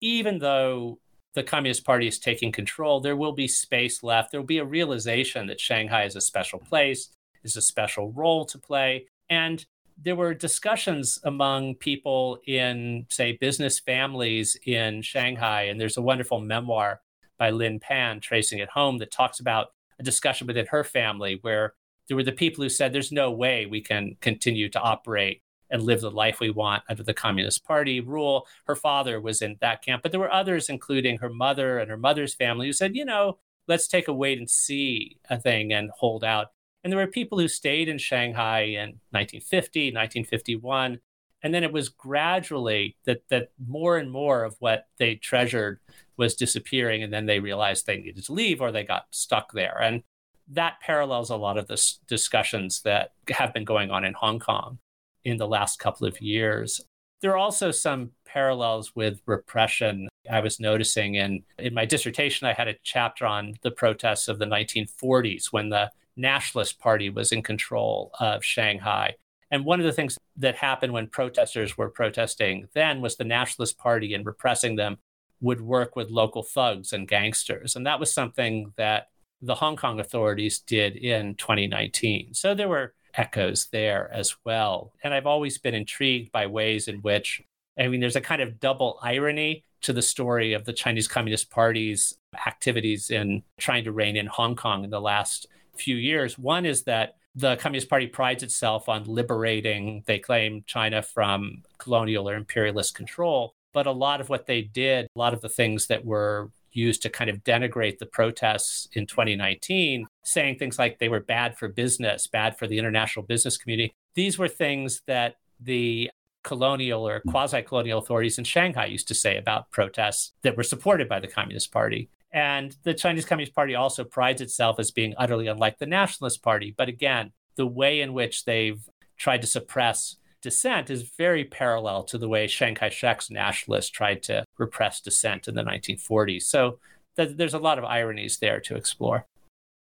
even 0.00 0.38
though 0.38 0.98
the 1.34 1.42
Communist 1.42 1.84
Party 1.84 2.08
is 2.08 2.18
taking 2.18 2.52
control, 2.52 3.00
there 3.00 3.16
will 3.16 3.32
be 3.32 3.48
space 3.48 4.02
left. 4.02 4.30
There 4.30 4.40
will 4.40 4.46
be 4.46 4.58
a 4.58 4.64
realization 4.64 5.46
that 5.46 5.60
Shanghai 5.60 6.04
is 6.04 6.16
a 6.16 6.20
special 6.20 6.58
place, 6.58 7.10
is 7.44 7.56
a 7.56 7.62
special 7.62 8.12
role 8.12 8.44
to 8.46 8.58
play, 8.58 9.06
and 9.28 9.64
there 10.00 10.16
were 10.16 10.32
discussions 10.32 11.18
among 11.24 11.74
people 11.74 12.38
in, 12.46 13.04
say, 13.08 13.36
business 13.40 13.80
families 13.80 14.56
in 14.64 15.02
Shanghai. 15.02 15.62
And 15.62 15.80
there's 15.80 15.96
a 15.96 16.02
wonderful 16.02 16.40
memoir 16.40 17.00
by 17.36 17.50
Lynn 17.50 17.80
Pan, 17.80 18.20
Tracing 18.20 18.60
It 18.60 18.68
Home, 18.70 18.98
that 18.98 19.10
talks 19.10 19.40
about 19.40 19.68
a 19.98 20.04
discussion 20.04 20.46
within 20.46 20.66
her 20.66 20.84
family 20.84 21.38
where 21.42 21.74
there 22.06 22.16
were 22.16 22.22
the 22.22 22.30
people 22.30 22.62
who 22.62 22.68
said, 22.68 22.92
there's 22.92 23.10
no 23.10 23.32
way 23.32 23.66
we 23.66 23.80
can 23.80 24.16
continue 24.20 24.68
to 24.68 24.80
operate 24.80 25.42
and 25.70 25.82
live 25.82 26.00
the 26.00 26.10
life 26.10 26.40
we 26.40 26.50
want 26.50 26.82
under 26.88 27.02
the 27.02 27.14
Communist 27.14 27.64
Party 27.64 28.00
rule. 28.00 28.46
Her 28.66 28.76
father 28.76 29.20
was 29.20 29.42
in 29.42 29.56
that 29.60 29.82
camp, 29.84 30.02
but 30.02 30.12
there 30.12 30.20
were 30.20 30.32
others, 30.32 30.68
including 30.68 31.18
her 31.18 31.30
mother 31.30 31.78
and 31.78 31.90
her 31.90 31.96
mother's 31.96 32.34
family, 32.34 32.66
who 32.66 32.72
said, 32.72 32.96
you 32.96 33.04
know, 33.04 33.38
let's 33.66 33.88
take 33.88 34.08
a 34.08 34.12
wait 34.12 34.38
and 34.38 34.48
see 34.48 35.18
a 35.28 35.38
thing 35.38 35.72
and 35.72 35.90
hold 35.90 36.24
out. 36.24 36.48
And 36.82 36.92
there 36.92 36.98
were 36.98 37.06
people 37.06 37.38
who 37.38 37.48
stayed 37.48 37.88
in 37.88 37.98
Shanghai 37.98 38.60
in 38.60 39.00
1950, 39.10 39.88
1951. 39.88 41.00
And 41.42 41.54
then 41.54 41.62
it 41.62 41.72
was 41.72 41.88
gradually 41.88 42.96
that, 43.04 43.22
that 43.28 43.50
more 43.64 43.98
and 43.98 44.10
more 44.10 44.44
of 44.44 44.56
what 44.58 44.86
they 44.98 45.16
treasured 45.16 45.80
was 46.16 46.34
disappearing. 46.34 47.02
And 47.02 47.12
then 47.12 47.26
they 47.26 47.40
realized 47.40 47.86
they 47.86 47.98
needed 47.98 48.24
to 48.24 48.32
leave 48.32 48.60
or 48.60 48.72
they 48.72 48.84
got 48.84 49.06
stuck 49.10 49.52
there. 49.52 49.78
And 49.80 50.02
that 50.48 50.80
parallels 50.80 51.30
a 51.30 51.36
lot 51.36 51.58
of 51.58 51.66
the 51.66 51.80
discussions 52.06 52.82
that 52.82 53.12
have 53.28 53.52
been 53.52 53.64
going 53.64 53.90
on 53.90 54.04
in 54.04 54.14
Hong 54.14 54.38
Kong 54.38 54.78
in 55.24 55.36
the 55.36 55.48
last 55.48 55.78
couple 55.78 56.06
of 56.06 56.20
years. 56.20 56.80
There 57.20 57.32
are 57.32 57.38
also 57.38 57.70
some 57.70 58.12
parallels 58.24 58.94
with 58.94 59.20
repression. 59.26 60.08
I 60.30 60.40
was 60.40 60.60
noticing 60.60 61.16
in, 61.16 61.42
in 61.58 61.74
my 61.74 61.84
dissertation, 61.84 62.46
I 62.46 62.52
had 62.52 62.68
a 62.68 62.76
chapter 62.84 63.26
on 63.26 63.54
the 63.62 63.70
protests 63.70 64.28
of 64.28 64.38
the 64.38 64.44
1940s 64.46 65.46
when 65.50 65.68
the 65.68 65.90
Nationalist 66.16 66.78
Party 66.78 67.10
was 67.10 67.32
in 67.32 67.42
control 67.42 68.10
of 68.20 68.44
Shanghai. 68.44 69.14
And 69.50 69.64
one 69.64 69.80
of 69.80 69.86
the 69.86 69.92
things 69.92 70.18
that 70.36 70.56
happened 70.56 70.92
when 70.92 71.06
protesters 71.06 71.78
were 71.78 71.88
protesting 71.88 72.68
then 72.74 73.00
was 73.00 73.16
the 73.16 73.24
Nationalist 73.24 73.78
Party 73.78 74.14
and 74.14 74.26
repressing 74.26 74.76
them 74.76 74.98
would 75.40 75.60
work 75.60 75.96
with 75.96 76.10
local 76.10 76.42
thugs 76.42 76.92
and 76.92 77.08
gangsters. 77.08 77.76
And 77.76 77.86
that 77.86 78.00
was 78.00 78.12
something 78.12 78.72
that 78.76 79.08
the 79.40 79.54
Hong 79.54 79.76
Kong 79.76 80.00
authorities 80.00 80.58
did 80.58 80.96
in 80.96 81.36
2019. 81.36 82.34
So 82.34 82.54
there 82.54 82.68
were 82.68 82.92
echoes 83.18 83.68
there 83.72 84.10
as 84.12 84.34
well. 84.44 84.92
And 85.02 85.12
I've 85.12 85.26
always 85.26 85.58
been 85.58 85.74
intrigued 85.74 86.32
by 86.32 86.46
ways 86.46 86.88
in 86.88 86.98
which, 86.98 87.42
I 87.78 87.88
mean, 87.88 88.00
there's 88.00 88.16
a 88.16 88.20
kind 88.20 88.40
of 88.40 88.60
double 88.60 88.98
irony 89.02 89.64
to 89.82 89.92
the 89.92 90.02
story 90.02 90.54
of 90.54 90.64
the 90.64 90.72
Chinese 90.72 91.08
Communist 91.08 91.50
Party's 91.50 92.14
activities 92.46 93.10
in 93.10 93.42
trying 93.58 93.84
to 93.84 93.92
rein 93.92 94.16
in 94.16 94.26
Hong 94.26 94.56
Kong 94.56 94.84
in 94.84 94.90
the 94.90 95.00
last 95.00 95.46
few 95.76 95.96
years. 95.96 96.38
One 96.38 96.64
is 96.64 96.84
that 96.84 97.16
the 97.34 97.56
Communist 97.56 97.88
Party 97.88 98.06
prides 98.06 98.42
itself 98.42 98.88
on 98.88 99.04
liberating, 99.04 100.02
they 100.06 100.18
claim, 100.18 100.64
China 100.66 101.02
from 101.02 101.62
colonial 101.78 102.28
or 102.28 102.34
imperialist 102.34 102.94
control. 102.94 103.52
But 103.72 103.86
a 103.86 103.92
lot 103.92 104.20
of 104.20 104.28
what 104.28 104.46
they 104.46 104.62
did, 104.62 105.06
a 105.06 105.18
lot 105.18 105.34
of 105.34 105.40
the 105.40 105.48
things 105.48 105.86
that 105.88 106.04
were 106.04 106.50
used 106.72 107.02
to 107.02 107.10
kind 107.10 107.30
of 107.30 107.42
denigrate 107.44 107.98
the 107.98 108.06
protests 108.06 108.88
in 108.92 109.06
2019, 109.06 110.06
saying 110.24 110.58
things 110.58 110.78
like 110.78 110.98
they 110.98 111.08
were 111.08 111.20
bad 111.20 111.56
for 111.56 111.68
business, 111.68 112.26
bad 112.26 112.58
for 112.58 112.66
the 112.66 112.78
international 112.78 113.24
business 113.24 113.56
community, 113.56 113.92
these 114.14 114.38
were 114.38 114.48
things 114.48 115.02
that 115.06 115.36
the 115.60 116.10
colonial 116.44 117.06
or 117.06 117.20
quasi 117.28 117.62
colonial 117.62 117.98
authorities 117.98 118.38
in 118.38 118.44
Shanghai 118.44 118.86
used 118.86 119.08
to 119.08 119.14
say 119.14 119.36
about 119.36 119.70
protests 119.70 120.32
that 120.42 120.56
were 120.56 120.62
supported 120.62 121.08
by 121.08 121.20
the 121.20 121.28
Communist 121.28 121.72
Party. 121.72 122.08
And 122.32 122.76
the 122.84 122.94
Chinese 122.94 123.24
Communist 123.24 123.54
Party 123.54 123.74
also 123.74 124.04
prides 124.04 124.40
itself 124.40 124.78
as 124.78 124.90
being 124.90 125.14
utterly 125.16 125.46
unlike 125.46 125.78
the 125.78 125.86
Nationalist 125.86 126.42
Party. 126.42 126.74
But 126.76 126.88
again, 126.88 127.32
the 127.56 127.66
way 127.66 128.00
in 128.00 128.12
which 128.12 128.44
they've 128.44 128.80
tried 129.16 129.42
to 129.42 129.46
suppress 129.46 130.16
dissent 130.42 130.90
is 130.90 131.10
very 131.16 131.44
parallel 131.44 132.04
to 132.04 132.18
the 132.18 132.28
way 132.28 132.46
Chiang 132.46 132.74
Kai 132.74 132.88
shek's 132.88 133.30
nationalists 133.30 133.90
tried 133.90 134.22
to 134.24 134.44
repress 134.58 135.00
dissent 135.00 135.48
in 135.48 135.54
the 135.54 135.62
1940s. 135.62 136.42
So 136.42 136.78
th- 137.16 137.36
there's 137.36 137.54
a 137.54 137.58
lot 137.58 137.78
of 137.78 137.84
ironies 137.84 138.38
there 138.38 138.60
to 138.60 138.76
explore. 138.76 139.26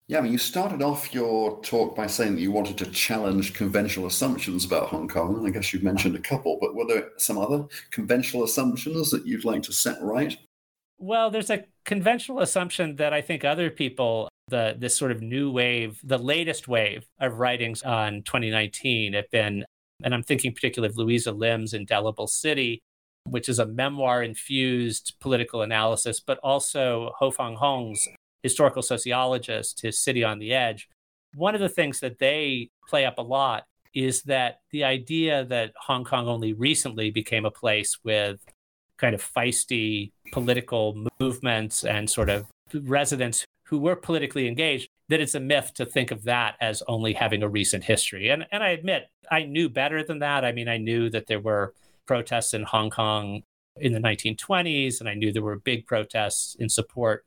Yeah, 0.08 0.18
I 0.18 0.22
mean, 0.22 0.34
you 0.34 0.38
started 0.38 0.82
off 0.82 1.14
your 1.14 1.62
talk 1.62 1.96
by 1.96 2.08
saying 2.08 2.36
that 2.36 2.42
you 2.42 2.52
wanted 2.52 2.78
to 2.80 2.86
challenge 2.88 3.54
conventional 3.54 4.06
assumptions 4.06 4.66
about 4.66 4.90
Hong 4.90 5.08
Kong, 5.08 5.38
and 5.38 5.48
I 5.48 5.50
guess 5.50 5.72
you've 5.72 5.84
mentioned 5.84 6.16
a 6.16 6.20
couple, 6.20 6.58
but 6.60 6.76
were 6.76 6.86
there 6.86 7.12
some 7.18 7.38
other 7.38 7.66
conventional 7.90 8.44
assumptions 8.44 9.12
that 9.12 9.26
you'd 9.26 9.46
like 9.46 9.64
to 9.64 9.72
set 9.72 10.02
right? 10.02 10.38
Well, 10.98 11.30
there's 11.30 11.50
a 11.50 11.66
conventional 11.86 12.40
assumption 12.40 12.98
that 12.98 13.14
I 13.14 13.22
think 13.22 13.46
other 13.46 13.70
people, 13.70 14.30
the 14.50 14.76
this 14.78 14.96
sort 14.96 15.12
of 15.12 15.22
new 15.22 15.52
wave, 15.52 16.00
the 16.04 16.18
latest 16.18 16.68
wave 16.68 17.06
of 17.20 17.40
writings 17.40 17.82
on 17.82 18.24
2019 18.24 19.14
have 19.14 19.30
been, 19.32 19.66
and 20.04 20.14
I'm 20.14 20.24
thinking 20.24 20.54
particularly 20.54 20.92
of 20.92 20.98
Louisa 20.98 21.32
Lim's 21.32 21.74
Indelible 21.74 22.28
City, 22.28 22.82
which 23.26 23.50
is 23.50 23.60
a 23.60 23.66
memoir 23.66 24.22
infused 24.24 25.16
political 25.20 25.62
analysis, 25.62 26.20
but 26.20 26.40
also 26.40 27.12
Ho-fung 27.18 27.56
Hung's 27.56 28.08
historical 28.44 28.82
sociologist, 28.82 29.82
his 29.82 30.00
City 30.00 30.24
on 30.24 30.40
the 30.40 30.54
Edge, 30.54 30.90
one 31.36 31.56
of 31.56 31.62
the 31.62 31.70
things 31.70 32.00
that 32.02 32.20
they 32.20 32.70
play 32.88 33.06
up 33.06 33.18
a 33.18 33.22
lot 33.22 33.64
is 33.94 34.24
that 34.24 34.60
the 34.72 34.84
idea 34.84 35.46
that 35.46 35.72
Hong 35.78 36.04
Kong 36.04 36.28
only 36.28 36.54
recently 36.54 37.12
became 37.12 37.46
a 37.46 37.52
place 37.52 37.98
with 38.04 38.40
kind 38.98 39.16
of 39.16 39.24
feisty 39.24 40.12
political 40.32 41.06
movements 41.20 41.84
and 41.84 42.10
sort 42.10 42.30
of 42.30 42.48
residents 42.74 43.46
who 43.66 43.80
were 43.80 43.96
politically 43.96 44.48
engaged, 44.48 44.88
that 45.10 45.20
it's 45.20 45.36
a 45.36 45.40
myth 45.40 45.72
to 45.76 45.86
think 45.86 46.12
of 46.12 46.24
that 46.24 46.56
as 46.62 46.82
only 46.88 47.14
having 47.14 47.44
a 47.44 47.50
recent 47.50 47.84
history. 47.84 48.30
And, 48.30 48.46
and 48.52 48.64
I 48.64 48.70
admit, 48.70 49.10
I 49.30 49.44
knew 49.44 49.70
better 49.70 50.04
than 50.04 50.20
that. 50.20 50.46
I 50.46 50.52
mean, 50.52 50.68
I 50.68 50.78
knew 50.78 51.10
that 51.10 51.28
there 51.28 51.40
were 51.40 51.74
protests 52.06 52.54
in 52.54 52.64
Hong 52.64 52.90
Kong 52.90 53.44
in 53.78 53.94
the 53.94 54.00
1920s, 54.00 55.00
and 55.00 55.10
I 55.10 55.14
knew 55.14 55.32
there 55.32 55.42
were 55.42 55.60
big 55.60 55.86
protests 55.86 56.56
in 56.60 56.70
support 56.70 57.26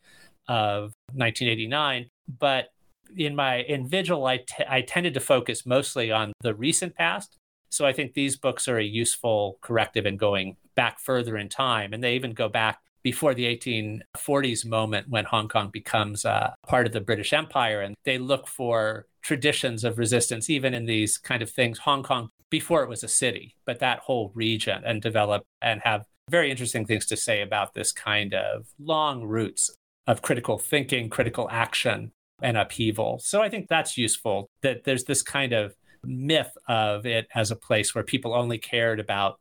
of 0.49 0.93
1989. 1.13 2.09
But 2.39 2.69
in 3.17 3.37
my 3.37 3.59
in 3.63 3.89
Vigil, 3.89 4.27
I, 4.27 4.39
t- 4.39 4.65
I 4.69 4.83
tended 4.83 5.15
to 5.15 5.21
focus 5.21 5.67
mostly 5.67 6.11
on 6.11 6.33
the 6.41 6.55
recent 6.55 6.95
past. 6.95 7.37
So 7.69 7.85
I 7.85 7.93
think 7.93 8.15
these 8.15 8.37
books 8.37 8.69
are 8.69 8.79
a 8.79 8.85
useful 8.85 9.59
corrective 9.61 10.07
in 10.07 10.17
going 10.17 10.57
back 10.77 10.99
further 10.99 11.37
in 11.37 11.49
time, 11.49 11.93
and 11.93 12.03
they 12.03 12.15
even 12.15 12.33
go 12.33 12.49
back 12.49 12.81
before 13.07 13.35
the 13.35 13.45
1840s 13.57 14.67
moment 14.67 15.09
when 15.09 15.25
Hong 15.27 15.47
Kong 15.47 15.71
becomes 15.73 16.25
uh, 16.25 16.53
part 16.67 16.89
of 16.89 16.93
the 16.93 17.01
British 17.01 17.33
Empire, 17.33 17.81
and 17.81 17.95
they 18.05 18.19
look 18.19 18.49
for 18.49 19.07
traditions 19.23 19.85
of 19.85 19.97
resistance, 19.97 20.51
even 20.51 20.75
in 20.75 20.87
these 20.87 21.17
kind 21.17 21.41
of 21.41 21.49
things. 21.49 21.79
Hong 21.79 22.03
Kong 22.03 22.31
before 22.51 22.83
it 22.83 22.89
was 22.89 23.05
a 23.05 23.09
city, 23.09 23.55
but 23.65 23.79
that 23.79 24.01
whole 24.01 24.33
region, 24.35 24.83
and 24.85 25.01
develop 25.01 25.45
and 25.63 25.81
have 25.85 26.05
very 26.29 26.51
interesting 26.51 26.85
things 26.85 27.07
to 27.07 27.17
say 27.17 27.43
about 27.43 27.75
this 27.75 27.93
kind 27.93 28.35
of 28.35 28.67
long 28.81 29.23
roots 29.23 29.71
of 30.09 30.21
critical 30.21 30.59
thinking, 30.59 31.09
critical 31.09 31.49
action, 31.49 32.11
and 32.43 32.57
upheaval. 32.57 33.21
So 33.21 33.41
I 33.41 33.49
think 33.49 33.69
that's 33.69 33.97
useful 33.97 34.49
that 34.63 34.83
there's 34.83 35.05
this 35.05 35.23
kind 35.23 35.53
of 35.53 35.77
myth 36.05 36.51
of 36.67 37.07
it 37.07 37.29
as 37.37 37.53
a 37.53 37.57
place 37.57 37.95
where 37.95 38.03
people 38.03 38.35
only 38.35 38.59
cared 38.59 38.99
about 38.99 39.39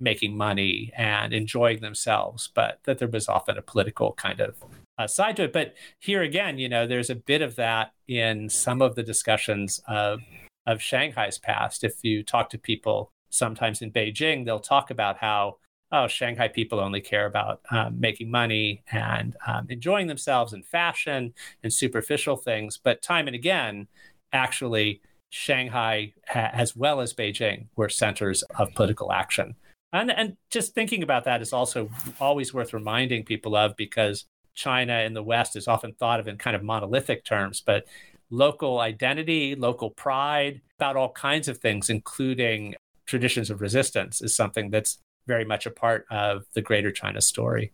making 0.00 0.36
money 0.36 0.92
and 0.96 1.32
enjoying 1.32 1.80
themselves, 1.80 2.50
but 2.54 2.80
that 2.84 2.98
there 2.98 3.08
was 3.08 3.28
often 3.28 3.56
a 3.56 3.62
political 3.62 4.12
kind 4.12 4.40
of 4.40 4.56
uh, 4.98 5.06
side 5.06 5.36
to 5.36 5.44
it. 5.44 5.52
But 5.52 5.74
here 5.98 6.22
again, 6.22 6.58
you 6.58 6.68
know, 6.68 6.86
there's 6.86 7.10
a 7.10 7.14
bit 7.14 7.42
of 7.42 7.56
that 7.56 7.92
in 8.08 8.48
some 8.48 8.82
of 8.82 8.94
the 8.94 9.02
discussions 9.02 9.80
of 9.88 10.20
of 10.66 10.80
Shanghai's 10.80 11.38
past. 11.38 11.84
If 11.84 12.02
you 12.02 12.22
talk 12.22 12.48
to 12.50 12.58
people 12.58 13.12
sometimes 13.28 13.82
in 13.82 13.90
Beijing, 13.90 14.44
they'll 14.44 14.60
talk 14.60 14.90
about 14.90 15.18
how 15.18 15.56
oh, 15.92 16.08
Shanghai 16.08 16.48
people 16.48 16.80
only 16.80 17.00
care 17.00 17.26
about 17.26 17.60
um, 17.70 18.00
making 18.00 18.30
money 18.30 18.82
and 18.90 19.36
um, 19.46 19.66
enjoying 19.68 20.08
themselves 20.08 20.52
and 20.52 20.66
fashion 20.66 21.32
and 21.62 21.72
superficial 21.72 22.36
things. 22.36 22.78
But 22.82 23.00
time 23.00 23.28
and 23.28 23.36
again, 23.36 23.86
actually, 24.32 25.00
Shanghai, 25.30 26.14
as 26.32 26.74
well 26.74 27.00
as 27.00 27.14
Beijing, 27.14 27.66
were 27.76 27.88
centers 27.88 28.42
of 28.58 28.74
political 28.74 29.12
action. 29.12 29.54
And, 29.94 30.10
and 30.10 30.36
just 30.50 30.74
thinking 30.74 31.04
about 31.04 31.24
that 31.24 31.40
is 31.40 31.52
also 31.52 31.88
always 32.20 32.52
worth 32.52 32.74
reminding 32.74 33.24
people 33.24 33.54
of 33.54 33.76
because 33.76 34.26
China 34.56 34.98
in 34.98 35.14
the 35.14 35.22
West 35.22 35.54
is 35.54 35.68
often 35.68 35.94
thought 35.94 36.18
of 36.18 36.26
in 36.26 36.36
kind 36.36 36.56
of 36.56 36.64
monolithic 36.64 37.24
terms, 37.24 37.62
but 37.64 37.84
local 38.28 38.80
identity, 38.80 39.54
local 39.54 39.90
pride, 39.90 40.60
about 40.80 40.96
all 40.96 41.12
kinds 41.12 41.46
of 41.46 41.58
things, 41.58 41.90
including 41.90 42.74
traditions 43.06 43.50
of 43.50 43.60
resistance, 43.60 44.20
is 44.20 44.34
something 44.34 44.68
that's 44.70 44.98
very 45.28 45.44
much 45.44 45.64
a 45.64 45.70
part 45.70 46.06
of 46.10 46.44
the 46.54 46.60
greater 46.60 46.90
China 46.90 47.20
story. 47.20 47.70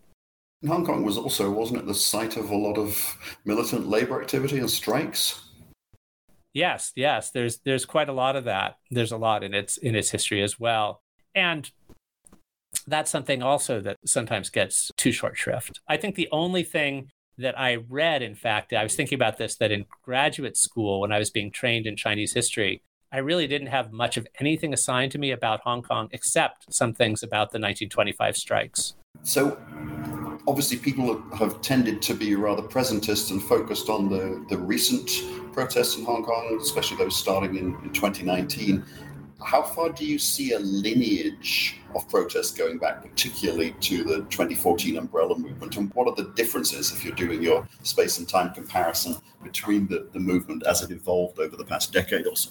Hong 0.66 0.84
Kong 0.84 1.02
was 1.02 1.16
also, 1.16 1.50
wasn't 1.50 1.78
it, 1.78 1.86
the 1.86 1.94
site 1.94 2.36
of 2.36 2.50
a 2.50 2.56
lot 2.56 2.76
of 2.76 3.16
militant 3.46 3.88
labor 3.88 4.20
activity 4.20 4.58
and 4.58 4.70
strikes? 4.70 5.40
Yes, 6.52 6.92
yes. 6.96 7.30
There's 7.30 7.60
there's 7.64 7.86
quite 7.86 8.10
a 8.10 8.12
lot 8.12 8.36
of 8.36 8.44
that. 8.44 8.76
There's 8.90 9.12
a 9.12 9.16
lot 9.16 9.42
in 9.42 9.54
its 9.54 9.78
in 9.78 9.94
its 9.94 10.10
history 10.10 10.42
as 10.42 10.60
well. 10.60 11.00
And 11.34 11.70
that's 12.86 13.10
something 13.10 13.42
also 13.42 13.80
that 13.80 13.98
sometimes 14.04 14.50
gets 14.50 14.90
too 14.96 15.12
short 15.12 15.36
shrift. 15.36 15.80
I 15.88 15.96
think 15.96 16.14
the 16.14 16.28
only 16.32 16.62
thing 16.62 17.10
that 17.38 17.58
I 17.58 17.76
read, 17.88 18.22
in 18.22 18.34
fact, 18.34 18.72
I 18.72 18.82
was 18.82 18.94
thinking 18.94 19.16
about 19.16 19.38
this 19.38 19.56
that 19.56 19.72
in 19.72 19.86
graduate 20.02 20.56
school, 20.56 21.00
when 21.00 21.12
I 21.12 21.18
was 21.18 21.30
being 21.30 21.50
trained 21.50 21.86
in 21.86 21.96
Chinese 21.96 22.34
history, 22.34 22.82
I 23.12 23.18
really 23.18 23.46
didn't 23.46 23.68
have 23.68 23.92
much 23.92 24.16
of 24.16 24.26
anything 24.38 24.72
assigned 24.72 25.10
to 25.12 25.18
me 25.18 25.32
about 25.32 25.60
Hong 25.64 25.82
Kong 25.82 26.08
except 26.12 26.72
some 26.72 26.94
things 26.94 27.22
about 27.22 27.50
the 27.50 27.58
1925 27.58 28.36
strikes. 28.36 28.94
So, 29.22 29.58
obviously, 30.46 30.76
people 30.76 31.20
have 31.36 31.60
tended 31.60 32.02
to 32.02 32.14
be 32.14 32.36
rather 32.36 32.62
presentist 32.62 33.32
and 33.32 33.42
focused 33.42 33.88
on 33.88 34.08
the, 34.08 34.44
the 34.48 34.56
recent 34.56 35.10
protests 35.52 35.96
in 35.96 36.04
Hong 36.04 36.22
Kong, 36.22 36.58
especially 36.60 36.98
those 36.98 37.16
starting 37.16 37.56
in, 37.56 37.76
in 37.82 37.92
2019. 37.92 38.84
How 39.42 39.62
far 39.62 39.90
do 39.90 40.04
you 40.04 40.18
see 40.18 40.52
a 40.52 40.58
lineage 40.58 41.80
of 41.94 42.08
protests 42.08 42.52
going 42.52 42.78
back, 42.78 43.02
particularly 43.02 43.74
to 43.80 44.04
the 44.04 44.16
2014 44.30 44.96
umbrella 44.96 45.38
movement? 45.38 45.76
And 45.76 45.92
what 45.94 46.08
are 46.08 46.14
the 46.14 46.30
differences, 46.34 46.92
if 46.92 47.04
you're 47.04 47.14
doing 47.14 47.42
your 47.42 47.66
space 47.82 48.18
and 48.18 48.28
time 48.28 48.52
comparison, 48.52 49.16
between 49.42 49.86
the, 49.88 50.08
the 50.12 50.20
movement 50.20 50.64
as 50.66 50.82
it 50.82 50.90
evolved 50.90 51.38
over 51.38 51.56
the 51.56 51.64
past 51.64 51.92
decade 51.92 52.26
or 52.26 52.36
so? 52.36 52.50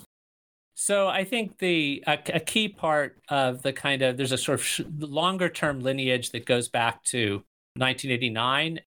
So 0.76 1.08
I 1.10 1.26
think 1.26 1.58
the 1.58 2.04
a, 2.08 2.18
a, 2.34 2.40
key 2.40 2.70
part 2.70 3.20
of 3.28 3.62
the 3.64 3.74
kind 3.74 4.02
of 4.02 4.16
there's 4.16 4.32
a 4.32 4.38
sort 4.38 4.60
of 4.60 4.66
sh- 4.66 4.82
longer 4.98 5.50
term 5.50 5.82
lineage 5.82 6.32
that 6.32 6.46
goes 6.46 6.70
back 6.70 7.04
to 7.06 7.44
1989, 7.76 8.80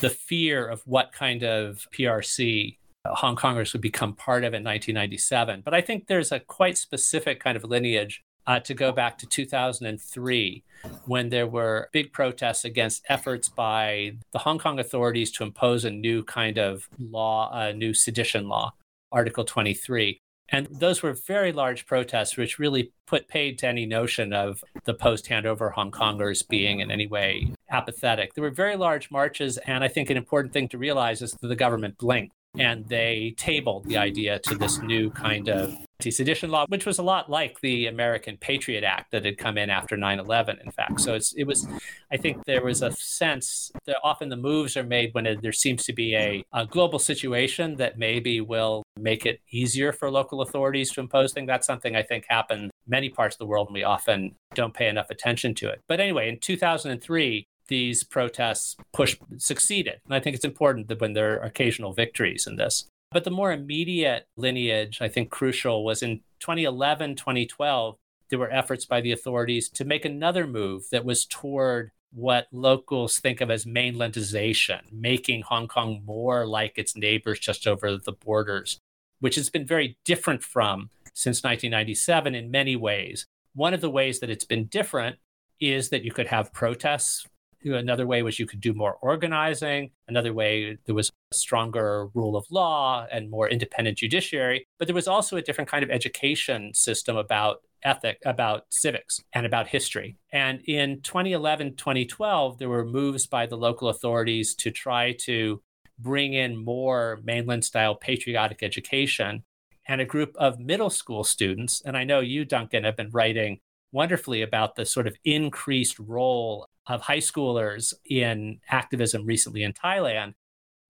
the 0.00 0.10
fear 0.10 0.64
of 0.66 0.82
what 0.86 1.12
kind 1.12 1.42
of 1.42 1.84
PRC 1.92 2.78
Hong 3.06 3.36
Kongers 3.36 3.72
would 3.72 3.82
become 3.82 4.14
part 4.14 4.44
of 4.44 4.54
in 4.54 4.64
1997. 4.64 5.62
But 5.64 5.74
I 5.74 5.80
think 5.80 6.06
there's 6.06 6.32
a 6.32 6.40
quite 6.40 6.78
specific 6.78 7.40
kind 7.40 7.56
of 7.56 7.64
lineage 7.64 8.22
uh, 8.46 8.60
to 8.60 8.74
go 8.74 8.92
back 8.92 9.18
to 9.18 9.26
2003 9.26 10.64
when 11.06 11.28
there 11.28 11.46
were 11.46 11.88
big 11.92 12.12
protests 12.12 12.64
against 12.64 13.04
efforts 13.08 13.48
by 13.48 14.12
the 14.32 14.40
Hong 14.40 14.58
Kong 14.58 14.78
authorities 14.78 15.30
to 15.32 15.44
impose 15.44 15.84
a 15.84 15.90
new 15.90 16.24
kind 16.24 16.58
of 16.58 16.88
law, 16.98 17.50
a 17.52 17.72
new 17.72 17.94
sedition 17.94 18.48
law, 18.48 18.72
Article 19.12 19.44
23 19.44 20.18
and 20.52 20.68
those 20.70 21.02
were 21.02 21.14
very 21.14 21.50
large 21.50 21.86
protests, 21.86 22.36
which 22.36 22.58
really 22.58 22.92
put 23.06 23.26
paid 23.26 23.58
to 23.58 23.66
any 23.66 23.86
notion 23.86 24.34
of 24.34 24.62
the 24.84 24.92
post 24.92 25.26
handover 25.26 25.72
Hong 25.72 25.90
Kongers 25.90 26.46
being 26.46 26.80
in 26.80 26.90
any 26.90 27.06
way 27.06 27.48
apathetic. 27.70 28.34
There 28.34 28.44
were 28.44 28.50
very 28.50 28.76
large 28.76 29.10
marches. 29.10 29.56
And 29.56 29.82
I 29.82 29.88
think 29.88 30.10
an 30.10 30.18
important 30.18 30.52
thing 30.52 30.68
to 30.68 30.78
realize 30.78 31.22
is 31.22 31.32
that 31.32 31.48
the 31.48 31.56
government 31.56 31.96
blinked 31.96 32.34
and 32.58 32.86
they 32.88 33.34
tabled 33.36 33.84
the 33.84 33.96
idea 33.96 34.38
to 34.40 34.54
this 34.54 34.78
new 34.80 35.10
kind 35.10 35.48
of 35.48 35.74
anti-sedition 36.00 36.50
law, 36.50 36.66
which 36.68 36.84
was 36.84 36.98
a 36.98 37.02
lot 37.02 37.30
like 37.30 37.60
the 37.60 37.86
American 37.86 38.36
Patriot 38.36 38.84
Act 38.84 39.12
that 39.12 39.24
had 39.24 39.38
come 39.38 39.56
in 39.56 39.70
after 39.70 39.96
9/11. 39.96 40.62
In 40.64 40.70
fact, 40.70 41.00
so 41.00 41.18
it 41.36 41.46
was, 41.46 41.66
I 42.10 42.16
think 42.16 42.44
there 42.44 42.64
was 42.64 42.82
a 42.82 42.92
sense 42.92 43.70
that 43.86 43.96
often 44.02 44.28
the 44.28 44.36
moves 44.36 44.76
are 44.76 44.82
made 44.82 45.14
when 45.14 45.26
it, 45.26 45.42
there 45.42 45.52
seems 45.52 45.84
to 45.84 45.92
be 45.92 46.14
a, 46.14 46.44
a 46.52 46.66
global 46.66 46.98
situation 46.98 47.76
that 47.76 47.98
maybe 47.98 48.40
will 48.40 48.82
make 48.98 49.24
it 49.24 49.40
easier 49.50 49.92
for 49.92 50.10
local 50.10 50.42
authorities 50.42 50.90
to 50.92 51.00
impose 51.00 51.32
things. 51.32 51.46
That's 51.46 51.66
something 51.66 51.96
I 51.96 52.02
think 52.02 52.26
happened 52.28 52.70
many 52.86 53.08
parts 53.08 53.36
of 53.36 53.38
the 53.38 53.46
world, 53.46 53.68
and 53.68 53.74
we 53.74 53.84
often 53.84 54.34
don't 54.54 54.74
pay 54.74 54.88
enough 54.88 55.08
attention 55.10 55.54
to 55.54 55.68
it. 55.68 55.80
But 55.88 56.00
anyway, 56.00 56.28
in 56.28 56.38
2003, 56.38 57.46
these 57.72 58.04
protests 58.04 58.76
push 58.92 59.16
succeeded. 59.38 60.02
And 60.04 60.14
I 60.14 60.20
think 60.20 60.36
it's 60.36 60.44
important 60.44 60.88
that 60.88 61.00
when 61.00 61.14
there 61.14 61.40
are 61.40 61.46
occasional 61.46 61.94
victories 61.94 62.46
in 62.46 62.56
this. 62.56 62.84
But 63.10 63.24
the 63.24 63.30
more 63.30 63.50
immediate 63.50 64.26
lineage, 64.36 64.98
I 65.00 65.08
think 65.08 65.30
crucial, 65.30 65.82
was 65.82 66.02
in 66.02 66.20
2011, 66.40 67.16
2012, 67.16 67.96
there 68.28 68.38
were 68.38 68.52
efforts 68.52 68.84
by 68.84 69.00
the 69.00 69.12
authorities 69.12 69.70
to 69.70 69.86
make 69.86 70.04
another 70.04 70.46
move 70.46 70.84
that 70.92 71.06
was 71.06 71.24
toward 71.24 71.92
what 72.12 72.46
locals 72.52 73.18
think 73.18 73.40
of 73.40 73.50
as 73.50 73.64
mainlandization, 73.64 74.80
making 74.92 75.40
Hong 75.40 75.66
Kong 75.66 76.02
more 76.04 76.46
like 76.46 76.76
its 76.76 76.94
neighbors 76.94 77.38
just 77.38 77.66
over 77.66 77.96
the 77.96 78.12
borders, 78.12 78.80
which 79.20 79.36
has 79.36 79.48
been 79.48 79.66
very 79.66 79.96
different 80.04 80.42
from 80.42 80.90
since 81.14 81.42
1997 81.42 82.34
in 82.34 82.50
many 82.50 82.76
ways. 82.76 83.24
One 83.54 83.72
of 83.72 83.80
the 83.80 83.88
ways 83.88 84.20
that 84.20 84.28
it's 84.28 84.44
been 84.44 84.66
different 84.66 85.16
is 85.58 85.88
that 85.88 86.04
you 86.04 86.12
could 86.12 86.26
have 86.26 86.52
protests 86.52 87.26
Another 87.64 88.06
way 88.06 88.22
was 88.22 88.38
you 88.38 88.46
could 88.46 88.60
do 88.60 88.74
more 88.74 88.96
organizing. 89.00 89.90
Another 90.08 90.32
way, 90.32 90.78
there 90.86 90.94
was 90.94 91.10
a 91.30 91.34
stronger 91.34 92.08
rule 92.14 92.36
of 92.36 92.46
law 92.50 93.06
and 93.10 93.30
more 93.30 93.48
independent 93.48 93.98
judiciary. 93.98 94.66
But 94.78 94.88
there 94.88 94.94
was 94.94 95.08
also 95.08 95.36
a 95.36 95.42
different 95.42 95.70
kind 95.70 95.84
of 95.84 95.90
education 95.90 96.74
system 96.74 97.16
about 97.16 97.58
ethic, 97.84 98.18
about 98.24 98.64
civics, 98.70 99.20
and 99.32 99.46
about 99.46 99.68
history. 99.68 100.16
And 100.32 100.60
in 100.62 101.00
2011, 101.02 101.76
2012, 101.76 102.58
there 102.58 102.68
were 102.68 102.84
moves 102.84 103.26
by 103.26 103.46
the 103.46 103.56
local 103.56 103.88
authorities 103.88 104.54
to 104.56 104.70
try 104.70 105.12
to 105.20 105.62
bring 105.98 106.32
in 106.32 106.64
more 106.64 107.20
mainland 107.22 107.64
style 107.64 107.94
patriotic 107.94 108.62
education. 108.62 109.44
And 109.88 110.00
a 110.00 110.04
group 110.04 110.34
of 110.36 110.60
middle 110.60 110.90
school 110.90 111.24
students, 111.24 111.82
and 111.84 111.96
I 111.96 112.04
know 112.04 112.20
you, 112.20 112.44
Duncan, 112.44 112.84
have 112.84 112.96
been 112.96 113.10
writing 113.10 113.58
wonderfully 113.92 114.42
about 114.42 114.74
the 114.74 114.84
sort 114.84 115.06
of 115.06 115.16
increased 115.24 115.98
role 115.98 116.66
of 116.86 117.02
high 117.02 117.18
schoolers 117.18 117.94
in 118.06 118.58
activism 118.68 119.24
recently 119.24 119.62
in 119.62 119.72
Thailand. 119.72 120.34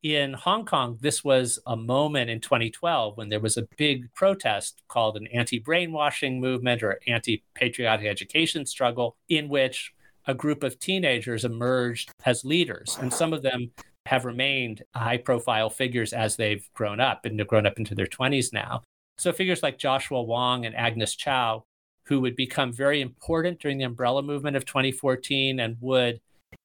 In 0.02 0.32
Hong 0.32 0.64
Kong, 0.64 0.98
this 1.00 1.22
was 1.22 1.60
a 1.66 1.76
moment 1.76 2.28
in 2.28 2.40
2012 2.40 3.16
when 3.16 3.28
there 3.28 3.38
was 3.38 3.56
a 3.56 3.68
big 3.76 4.12
protest 4.14 4.82
called 4.88 5.16
an 5.16 5.28
anti 5.28 5.60
brainwashing 5.60 6.40
movement 6.40 6.82
or 6.82 6.98
anti 7.06 7.44
patriotic 7.54 8.06
education 8.06 8.66
struggle, 8.66 9.16
in 9.28 9.48
which 9.48 9.92
a 10.26 10.34
group 10.34 10.64
of 10.64 10.78
teenagers 10.78 11.44
emerged 11.44 12.10
as 12.24 12.44
leaders. 12.44 12.98
And 13.00 13.12
some 13.12 13.32
of 13.32 13.42
them 13.42 13.70
have 14.06 14.24
remained 14.24 14.82
high 14.94 15.18
profile 15.18 15.70
figures 15.70 16.12
as 16.12 16.36
they've 16.36 16.68
grown 16.74 17.00
up 17.00 17.24
and 17.24 17.38
have 17.38 17.48
grown 17.48 17.66
up 17.66 17.78
into 17.78 17.94
their 17.94 18.06
20s 18.06 18.52
now. 18.52 18.82
So 19.18 19.32
figures 19.32 19.62
like 19.62 19.78
Joshua 19.78 20.22
Wong 20.22 20.66
and 20.66 20.74
Agnes 20.74 21.14
Chow 21.14 21.64
who 22.04 22.20
would 22.20 22.36
become 22.36 22.72
very 22.72 23.00
important 23.00 23.60
during 23.60 23.78
the 23.78 23.84
umbrella 23.84 24.22
movement 24.22 24.56
of 24.56 24.64
2014 24.64 25.60
and 25.60 25.76
would 25.80 26.20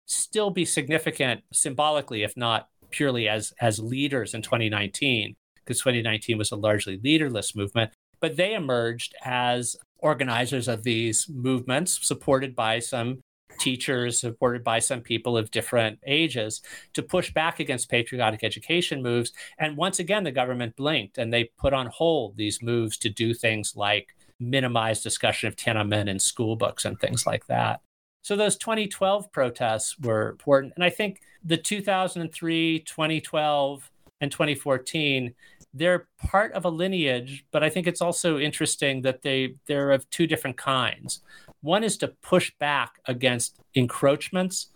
still 0.06 0.50
be 0.50 0.65
significant 0.65 1.41
symbolically, 1.52 2.23
if 2.23 2.36
not 2.36 2.69
purely 2.89 3.28
as, 3.28 3.54
as 3.62 3.80
leaders 3.80 4.34
in 4.34 4.41
2019, 4.41 5.36
because 5.56 5.80
2019 5.80 6.38
was 6.38 6.52
a 6.52 6.56
largely 6.56 7.00
leaderless 7.04 7.56
movement. 7.56 7.91
But 8.19 8.36
they 8.36 8.54
emerged 8.56 9.13
as 9.23 9.76
organizers 10.00 10.67
of 10.67 10.84
these 10.84 11.28
movements, 11.30 12.00
supported 12.08 12.56
by 12.56 12.80
some 12.80 13.19
teachers, 13.60 14.21
supported 14.21 14.63
by 14.63 14.80
some 14.80 15.02
people 15.02 15.38
of 15.38 15.52
different 15.52 16.00
ages, 16.06 16.62
to 16.93 17.02
push 17.02 17.34
back 17.34 17.60
against 17.60 17.89
patriotic 17.89 18.43
education 18.43 19.02
moves. 19.02 19.34
And 19.58 19.78
once 19.78 20.00
again, 20.00 20.23
the 20.23 20.32
government 20.32 20.76
blinked 20.76 21.17
and 21.17 21.34
they 21.34 21.52
put 21.58 21.73
on 21.73 21.88
hold 21.88 22.38
these 22.38 22.62
moves 22.62 22.97
to 22.97 23.10
do 23.10 23.34
things 23.34 23.73
like 23.76 24.15
minimize 24.39 25.02
discussion 25.02 25.47
of 25.47 25.56
Tiananmen 25.56 26.08
in 26.08 26.19
school 26.19 26.56
books 26.56 26.86
and 26.86 27.00
things 27.00 27.26
like 27.26 27.47
that. 27.47 27.82
So 28.21 28.36
those 28.36 28.58
2012 28.58 29.32
protests 29.32 29.97
were 30.00 30.30
important. 30.30 30.73
And 30.76 30.84
I 30.84 30.89
think 30.89 31.21
the 31.43 31.58
2003, 31.58 32.80
2012, 32.80 33.91
and 34.21 34.32
2014, 34.32 35.34
they're 35.73 36.08
part 36.19 36.52
of 36.54 36.65
a 36.65 36.69
lineage, 36.69 37.45
but 37.52 37.63
I 37.63 37.69
think 37.69 37.88
it's 37.88 38.02
also 38.02 38.39
interesting 38.39 39.02
that 39.04 39.21
they, 39.21 39.56
they're 39.67 39.91
of 39.91 40.10
two 40.10 40.28
different 40.28 40.58
kinds. 40.58 41.21
One 41.62 41.84
is 41.84 41.97
to 41.97 42.10
push 42.21 42.52
back 42.60 43.00
against 43.06 43.60
encroachments 43.76 44.67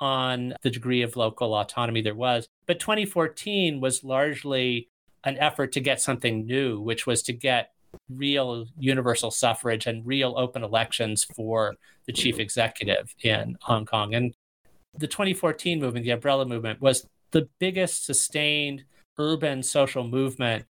on 0.00 0.54
the 0.62 0.70
degree 0.70 1.02
of 1.02 1.16
local 1.16 1.54
autonomy 1.54 2.02
there 2.02 2.14
was. 2.14 2.48
But 2.66 2.80
2014 2.80 3.80
was 3.80 4.04
largely 4.04 4.88
an 5.24 5.36
effort 5.38 5.72
to 5.72 5.80
get 5.80 6.00
something 6.00 6.46
new, 6.46 6.80
which 6.80 7.06
was 7.06 7.22
to 7.24 7.32
get 7.32 7.72
real 8.08 8.66
universal 8.78 9.30
suffrage 9.30 9.86
and 9.86 10.06
real 10.06 10.34
open 10.36 10.62
elections 10.62 11.24
for 11.36 11.74
the 12.06 12.12
chief 12.12 12.38
executive 12.38 13.14
in 13.22 13.56
Hong 13.62 13.86
Kong. 13.86 14.14
And 14.14 14.34
the 14.96 15.06
2014 15.06 15.80
movement, 15.80 16.04
the 16.04 16.10
umbrella 16.10 16.46
movement, 16.46 16.80
was 16.80 17.06
the 17.30 17.48
biggest 17.58 18.04
sustained 18.04 18.84
urban 19.18 19.62
social 19.62 20.06
movement 20.06 20.64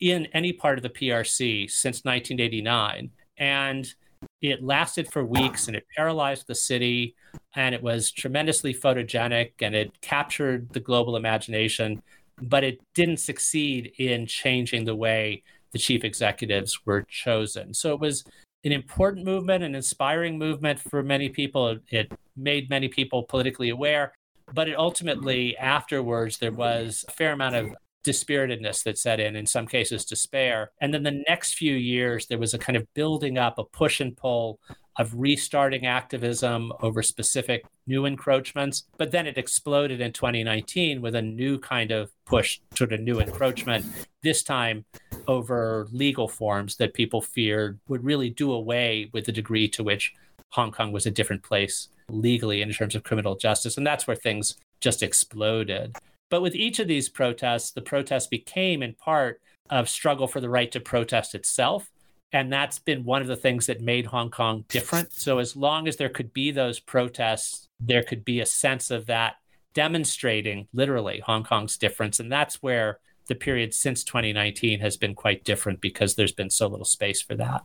in 0.00 0.26
any 0.32 0.52
part 0.52 0.78
of 0.78 0.82
the 0.82 0.90
PRC 0.90 1.70
since 1.70 2.04
1989. 2.04 3.10
And 3.36 3.94
it 4.40 4.62
lasted 4.62 5.10
for 5.12 5.24
weeks 5.24 5.66
and 5.66 5.76
it 5.76 5.86
paralyzed 5.96 6.46
the 6.46 6.54
city 6.54 7.14
and 7.54 7.74
it 7.74 7.82
was 7.82 8.10
tremendously 8.10 8.74
photogenic 8.74 9.52
and 9.60 9.74
it 9.74 10.00
captured 10.00 10.72
the 10.72 10.80
global 10.80 11.16
imagination, 11.16 12.02
but 12.40 12.64
it 12.64 12.80
didn't 12.94 13.18
succeed 13.18 13.92
in 13.98 14.26
changing 14.26 14.84
the 14.84 14.94
way 14.94 15.42
the 15.74 15.78
chief 15.80 16.04
executives 16.04 16.86
were 16.86 17.02
chosen. 17.02 17.74
So 17.74 17.92
it 17.92 18.00
was 18.00 18.22
an 18.62 18.70
important 18.70 19.26
movement, 19.26 19.64
an 19.64 19.74
inspiring 19.74 20.38
movement 20.38 20.78
for 20.78 21.02
many 21.02 21.28
people. 21.28 21.78
It 21.90 22.12
made 22.36 22.70
many 22.70 22.86
people 22.86 23.24
politically 23.24 23.70
aware, 23.70 24.14
but 24.54 24.68
it 24.68 24.78
ultimately, 24.78 25.56
afterwards, 25.58 26.38
there 26.38 26.52
was 26.52 27.04
a 27.08 27.10
fair 27.10 27.32
amount 27.32 27.56
of 27.56 27.74
dispiritedness 28.06 28.84
that 28.84 28.98
set 28.98 29.18
in, 29.18 29.34
in 29.34 29.46
some 29.46 29.66
cases, 29.66 30.04
despair. 30.04 30.70
And 30.80 30.94
then 30.94 31.02
the 31.02 31.24
next 31.26 31.54
few 31.54 31.74
years, 31.74 32.26
there 32.26 32.38
was 32.38 32.54
a 32.54 32.58
kind 32.58 32.76
of 32.76 32.86
building 32.94 33.36
up, 33.36 33.58
a 33.58 33.64
push 33.64 34.00
and 34.00 34.16
pull 34.16 34.60
of 34.96 35.12
restarting 35.14 35.86
activism 35.86 36.72
over 36.80 37.02
specific 37.02 37.64
new 37.86 38.04
encroachments. 38.04 38.84
But 38.96 39.10
then 39.10 39.26
it 39.26 39.38
exploded 39.38 40.00
in 40.00 40.12
2019 40.12 41.02
with 41.02 41.14
a 41.16 41.22
new 41.22 41.58
kind 41.58 41.90
of 41.90 42.12
push 42.26 42.60
toward 42.74 42.92
a 42.92 42.98
new 42.98 43.18
encroachment, 43.20 43.84
this 44.22 44.42
time 44.42 44.84
over 45.26 45.86
legal 45.92 46.28
forms 46.28 46.76
that 46.76 46.94
people 46.94 47.20
feared 47.20 47.78
would 47.88 48.04
really 48.04 48.30
do 48.30 48.52
away 48.52 49.10
with 49.12 49.26
the 49.26 49.32
degree 49.32 49.68
to 49.68 49.82
which 49.82 50.14
Hong 50.50 50.70
Kong 50.70 50.92
was 50.92 51.06
a 51.06 51.10
different 51.10 51.42
place 51.42 51.88
legally 52.08 52.62
in 52.62 52.72
terms 52.72 52.94
of 52.94 53.02
criminal 53.02 53.36
justice. 53.36 53.76
And 53.76 53.86
that's 53.86 54.06
where 54.06 54.16
things 54.16 54.56
just 54.80 55.02
exploded. 55.02 55.96
But 56.30 56.42
with 56.42 56.54
each 56.54 56.78
of 56.78 56.88
these 56.88 57.08
protests, 57.08 57.70
the 57.70 57.82
protest 57.82 58.30
became 58.30 58.82
in 58.82 58.94
part 58.94 59.40
of 59.70 59.88
struggle 59.88 60.26
for 60.26 60.40
the 60.40 60.50
right 60.50 60.70
to 60.72 60.80
protest 60.80 61.34
itself 61.34 61.90
and 62.34 62.52
that's 62.52 62.80
been 62.80 63.04
one 63.04 63.22
of 63.22 63.28
the 63.28 63.36
things 63.36 63.66
that 63.66 63.80
made 63.80 64.06
Hong 64.06 64.28
Kong 64.28 64.64
different. 64.68 65.12
So, 65.12 65.38
as 65.38 65.54
long 65.54 65.86
as 65.86 65.96
there 65.96 66.08
could 66.08 66.32
be 66.32 66.50
those 66.50 66.80
protests, 66.80 67.68
there 67.78 68.02
could 68.02 68.24
be 68.24 68.40
a 68.40 68.46
sense 68.46 68.90
of 68.90 69.06
that 69.06 69.36
demonstrating 69.72 70.66
literally 70.72 71.20
Hong 71.24 71.44
Kong's 71.44 71.78
difference. 71.78 72.18
And 72.18 72.32
that's 72.32 72.60
where 72.60 72.98
the 73.28 73.34
period 73.34 73.74
since 73.74 74.04
2019 74.04 74.80
has 74.80 74.96
been 74.96 75.14
quite 75.14 75.44
different 75.44 75.80
because 75.80 76.14
there's 76.14 76.32
been 76.32 76.50
so 76.50 76.66
little 76.66 76.84
space 76.84 77.22
for 77.22 77.34
that. 77.36 77.62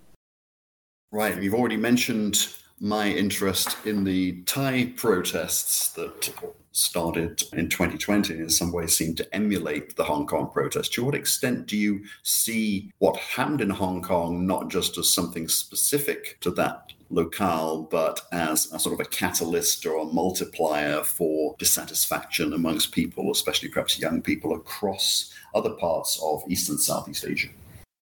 Right. 1.12 1.42
You've 1.42 1.56
already 1.56 1.78
mentioned 1.78 2.50
my 2.80 3.08
interest 3.08 3.78
in 3.86 4.04
the 4.04 4.42
Thai 4.44 4.94
protests 4.96 5.92
that 5.94 6.34
started 6.72 7.44
in 7.54 7.68
2020 7.68 8.34
and 8.34 8.44
in 8.44 8.50
some 8.50 8.72
ways 8.72 8.96
seem 8.96 9.16
to 9.16 9.36
emulate 9.36 9.96
the 9.96 10.04
Hong 10.04 10.26
Kong 10.26 10.50
protests. 10.52 10.90
To 10.90 11.04
what 11.04 11.16
extent 11.16 11.66
do 11.68 11.78
you 11.78 12.06
see 12.24 12.92
what 13.00 13.18
happened 13.18 13.62
in 13.62 13.70
Hong 13.70 14.02
Kong 14.02 14.46
not 14.46 14.70
just 14.70 14.98
as 14.98 15.14
something 15.14 15.48
specific 15.48 16.38
to 16.42 16.52
that 16.52 16.94
locale, 17.10 17.84
but 17.84 18.22
as 18.32 18.72
a 18.72 18.80
sort 18.80 18.94
of 18.94 19.00
a 19.00 19.10
catalyst 19.10 19.86
or 19.86 20.00
a 20.00 20.06
multiplier 20.06 21.04
for 21.04 21.56
dissatisfaction 21.60 22.54
amongst 22.54 22.92
people, 22.92 23.32
especially 23.32 23.70
perhaps 23.70 24.00
young 24.00 24.22
people 24.22 24.54
across 24.54 25.34
other 25.56 25.72
parts 25.72 26.20
of 26.24 26.44
East 26.48 26.70
and 26.70 26.80
Southeast 26.80 27.26
Asia? 27.26 27.50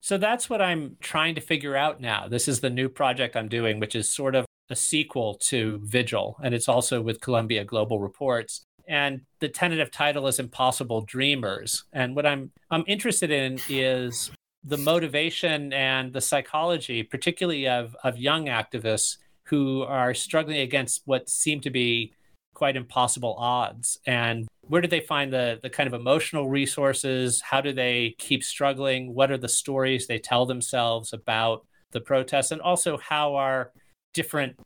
So 0.00 0.18
that's 0.18 0.50
what 0.50 0.60
I'm 0.60 0.96
trying 1.00 1.36
to 1.36 1.40
figure 1.40 1.76
out 1.76 2.00
now. 2.00 2.26
This 2.26 2.48
is 2.48 2.60
the 2.60 2.70
new 2.70 2.88
project 2.88 3.36
I'm 3.36 3.48
doing, 3.48 3.78
which 3.78 3.94
is 3.94 4.12
sort 4.12 4.34
of 4.34 4.44
a 4.68 4.76
sequel 4.76 5.34
to 5.34 5.80
Vigil, 5.84 6.36
and 6.42 6.54
it's 6.54 6.68
also 6.68 7.00
with 7.00 7.20
Columbia 7.20 7.64
Global 7.64 8.00
Reports. 8.00 8.64
And 8.88 9.20
the 9.38 9.48
tentative 9.48 9.92
title 9.92 10.26
is 10.26 10.40
Impossible 10.40 11.02
Dreamers. 11.02 11.84
And 11.92 12.16
what 12.16 12.26
I'm 12.26 12.50
I'm 12.70 12.84
interested 12.88 13.30
in 13.30 13.60
is 13.68 14.32
the 14.64 14.78
motivation 14.78 15.72
and 15.72 16.12
the 16.12 16.20
psychology, 16.20 17.02
particularly 17.02 17.66
of, 17.68 17.96
of 18.04 18.18
young 18.18 18.46
activists 18.46 19.16
who 19.44 19.82
are 19.82 20.14
struggling 20.14 20.58
against 20.58 21.02
what 21.04 21.28
seem 21.28 21.60
to 21.60 21.70
be 21.70 22.14
quite 22.54 22.76
impossible 22.76 23.34
odds. 23.38 23.98
And 24.06 24.46
where 24.62 24.80
do 24.80 24.88
they 24.88 25.00
find 25.00 25.32
the, 25.32 25.58
the 25.62 25.70
kind 25.70 25.86
of 25.86 25.94
emotional 25.94 26.48
resources? 26.48 27.40
How 27.40 27.60
do 27.60 27.72
they 27.72 28.14
keep 28.18 28.44
struggling? 28.44 29.14
What 29.14 29.30
are 29.30 29.38
the 29.38 29.48
stories 29.48 30.06
they 30.06 30.18
tell 30.18 30.46
themselves 30.46 31.12
about 31.12 31.66
the 31.90 32.00
protests? 32.00 32.52
And 32.52 32.60
also, 32.60 32.98
how 32.98 33.34
are 33.34 33.72
different 34.14 34.60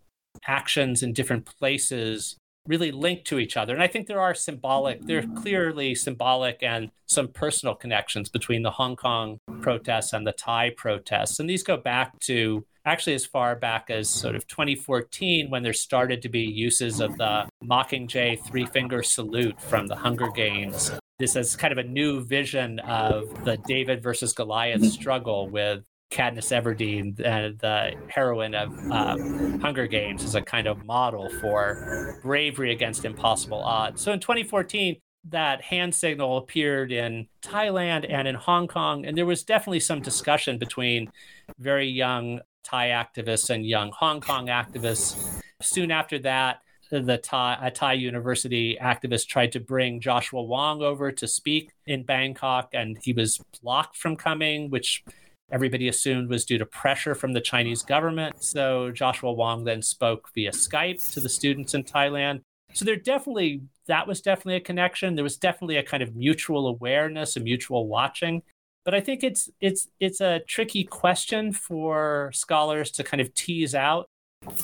actions 0.46 1.02
in 1.02 1.12
different 1.14 1.46
places 1.58 2.36
really 2.66 2.92
linked 2.92 3.26
to 3.26 3.38
each 3.38 3.56
other. 3.56 3.74
And 3.74 3.82
I 3.82 3.86
think 3.86 4.06
there 4.06 4.20
are 4.20 4.34
symbolic, 4.34 5.04
there 5.06 5.18
are 5.18 5.40
clearly 5.40 5.94
symbolic 5.94 6.62
and 6.62 6.90
some 7.06 7.28
personal 7.28 7.74
connections 7.74 8.28
between 8.28 8.62
the 8.62 8.70
Hong 8.70 8.96
Kong 8.96 9.38
protests 9.60 10.12
and 10.12 10.26
the 10.26 10.32
Thai 10.32 10.70
protests. 10.76 11.38
And 11.38 11.48
these 11.48 11.62
go 11.62 11.76
back 11.76 12.18
to 12.20 12.64
actually 12.84 13.14
as 13.14 13.26
far 13.26 13.56
back 13.56 13.90
as 13.90 14.08
sort 14.08 14.36
of 14.36 14.46
2014 14.46 15.50
when 15.50 15.62
there 15.62 15.72
started 15.72 16.22
to 16.22 16.28
be 16.28 16.42
uses 16.42 17.00
of 17.00 17.16
the 17.18 17.48
Mockingjay 17.64 18.44
three 18.44 18.66
finger 18.66 19.02
salute 19.02 19.60
from 19.60 19.86
the 19.86 19.96
Hunger 19.96 20.30
Games. 20.30 20.92
This 21.18 21.34
is 21.34 21.56
kind 21.56 21.72
of 21.72 21.78
a 21.78 21.88
new 21.88 22.22
vision 22.24 22.78
of 22.80 23.44
the 23.44 23.56
David 23.66 24.02
versus 24.02 24.32
Goliath 24.32 24.84
struggle 24.84 25.48
with 25.48 25.82
Katniss 26.10 26.52
Everdeen, 26.52 27.18
uh, 27.20 27.52
the 27.58 27.92
heroine 28.08 28.54
of 28.54 28.72
uh, 28.90 29.16
Hunger 29.60 29.86
Games, 29.86 30.24
as 30.24 30.34
a 30.34 30.40
kind 30.40 30.66
of 30.66 30.84
model 30.84 31.28
for 31.40 32.18
bravery 32.22 32.72
against 32.72 33.04
impossible 33.04 33.62
odds. 33.62 34.02
So 34.02 34.12
in 34.12 34.20
2014, 34.20 34.96
that 35.30 35.62
hand 35.62 35.94
signal 35.94 36.38
appeared 36.38 36.92
in 36.92 37.26
Thailand 37.42 38.06
and 38.08 38.28
in 38.28 38.36
Hong 38.36 38.68
Kong, 38.68 39.04
and 39.04 39.16
there 39.16 39.26
was 39.26 39.42
definitely 39.42 39.80
some 39.80 40.00
discussion 40.00 40.58
between 40.58 41.10
very 41.58 41.88
young 41.88 42.40
Thai 42.62 42.88
activists 42.88 43.50
and 43.50 43.66
young 43.66 43.90
Hong 43.92 44.20
Kong 44.20 44.46
activists. 44.46 45.40
Soon 45.60 45.90
after 45.90 46.18
that, 46.20 46.60
the 46.90 47.18
Thai, 47.18 47.58
a 47.60 47.70
Thai 47.70 47.94
university 47.94 48.78
activist 48.80 49.26
tried 49.26 49.52
to 49.52 49.60
bring 49.60 50.00
Joshua 50.00 50.42
Wong 50.42 50.82
over 50.82 51.10
to 51.10 51.26
speak 51.26 51.72
in 51.86 52.04
Bangkok, 52.04 52.70
and 52.72 52.96
he 53.02 53.12
was 53.12 53.40
blocked 53.62 53.96
from 53.96 54.16
coming, 54.16 54.70
which 54.70 55.04
everybody 55.50 55.88
assumed 55.88 56.28
was 56.28 56.44
due 56.44 56.58
to 56.58 56.66
pressure 56.66 57.14
from 57.14 57.32
the 57.32 57.40
Chinese 57.40 57.82
government. 57.82 58.42
So 58.42 58.90
Joshua 58.90 59.32
Wong 59.32 59.64
then 59.64 59.82
spoke 59.82 60.28
via 60.34 60.50
Skype 60.50 61.12
to 61.12 61.20
the 61.20 61.28
students 61.28 61.74
in 61.74 61.84
Thailand. 61.84 62.40
So 62.72 62.84
there 62.84 62.96
definitely 62.96 63.62
that 63.86 64.06
was 64.06 64.20
definitely 64.20 64.56
a 64.56 64.60
connection. 64.60 65.14
There 65.14 65.22
was 65.22 65.36
definitely 65.36 65.76
a 65.76 65.82
kind 65.82 66.02
of 66.02 66.16
mutual 66.16 66.68
awareness, 66.68 67.36
a 67.36 67.40
mutual 67.40 67.86
watching. 67.86 68.42
But 68.84 68.94
I 68.94 69.00
think 69.00 69.24
it's 69.24 69.48
it's 69.60 69.88
it's 70.00 70.20
a 70.20 70.40
tricky 70.46 70.84
question 70.84 71.52
for 71.52 72.30
scholars 72.34 72.90
to 72.92 73.04
kind 73.04 73.20
of 73.20 73.32
tease 73.34 73.74
out 73.74 74.06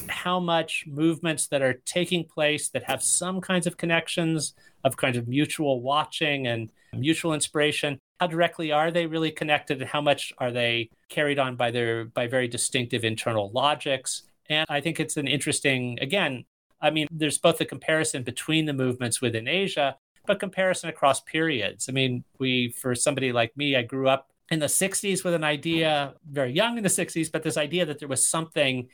how 0.08 0.38
much 0.38 0.84
movements 0.86 1.48
that 1.48 1.62
are 1.62 1.80
taking 1.86 2.24
place 2.24 2.68
that 2.68 2.84
have 2.84 3.02
some 3.02 3.40
kinds 3.40 3.66
of 3.66 3.76
connections 3.76 4.54
of 4.84 4.96
kind 4.96 5.16
of 5.16 5.26
mutual 5.26 5.80
watching 5.80 6.46
and 6.46 6.70
mutual 6.92 7.34
inspiration 7.34 7.98
how 8.22 8.28
directly 8.28 8.70
are 8.70 8.92
they 8.92 9.04
really 9.04 9.32
connected 9.32 9.80
and 9.82 9.90
how 9.90 10.00
much 10.00 10.32
are 10.38 10.52
they 10.52 10.88
carried 11.08 11.40
on 11.40 11.56
by 11.56 11.72
their 11.72 12.04
by 12.04 12.28
very 12.28 12.46
distinctive 12.46 13.02
internal 13.04 13.50
logics? 13.50 14.22
And 14.48 14.66
i 14.68 14.80
think 14.80 15.00
it's 15.00 15.16
an 15.16 15.26
interesting 15.26 15.98
again 16.00 16.44
i 16.80 16.88
mean 16.90 17.06
there's 17.10 17.38
both 17.38 17.60
a 17.60 17.64
comparison 17.64 18.22
between 18.22 18.66
the 18.66 18.72
movements 18.72 19.20
within 19.20 19.48
asia 19.48 19.96
but 20.24 20.38
comparison 20.38 20.88
across 20.88 21.20
periods. 21.20 21.88
I 21.88 21.92
mean 21.92 22.22
we 22.38 22.70
for 22.80 22.94
somebody 22.94 23.32
like 23.32 23.56
me 23.56 23.74
i 23.74 23.82
grew 23.82 24.08
up 24.08 24.22
in 24.50 24.60
the 24.60 24.66
60s 24.66 25.24
with 25.24 25.34
an 25.34 25.44
idea 25.44 26.14
very 26.30 26.52
young 26.52 26.76
in 26.76 26.84
the 26.84 26.96
60s 27.00 27.28
but 27.32 27.42
this 27.42 27.56
idea 27.56 27.84
that 27.86 27.98
there 27.98 28.12
was 28.16 28.24
something 28.24 28.88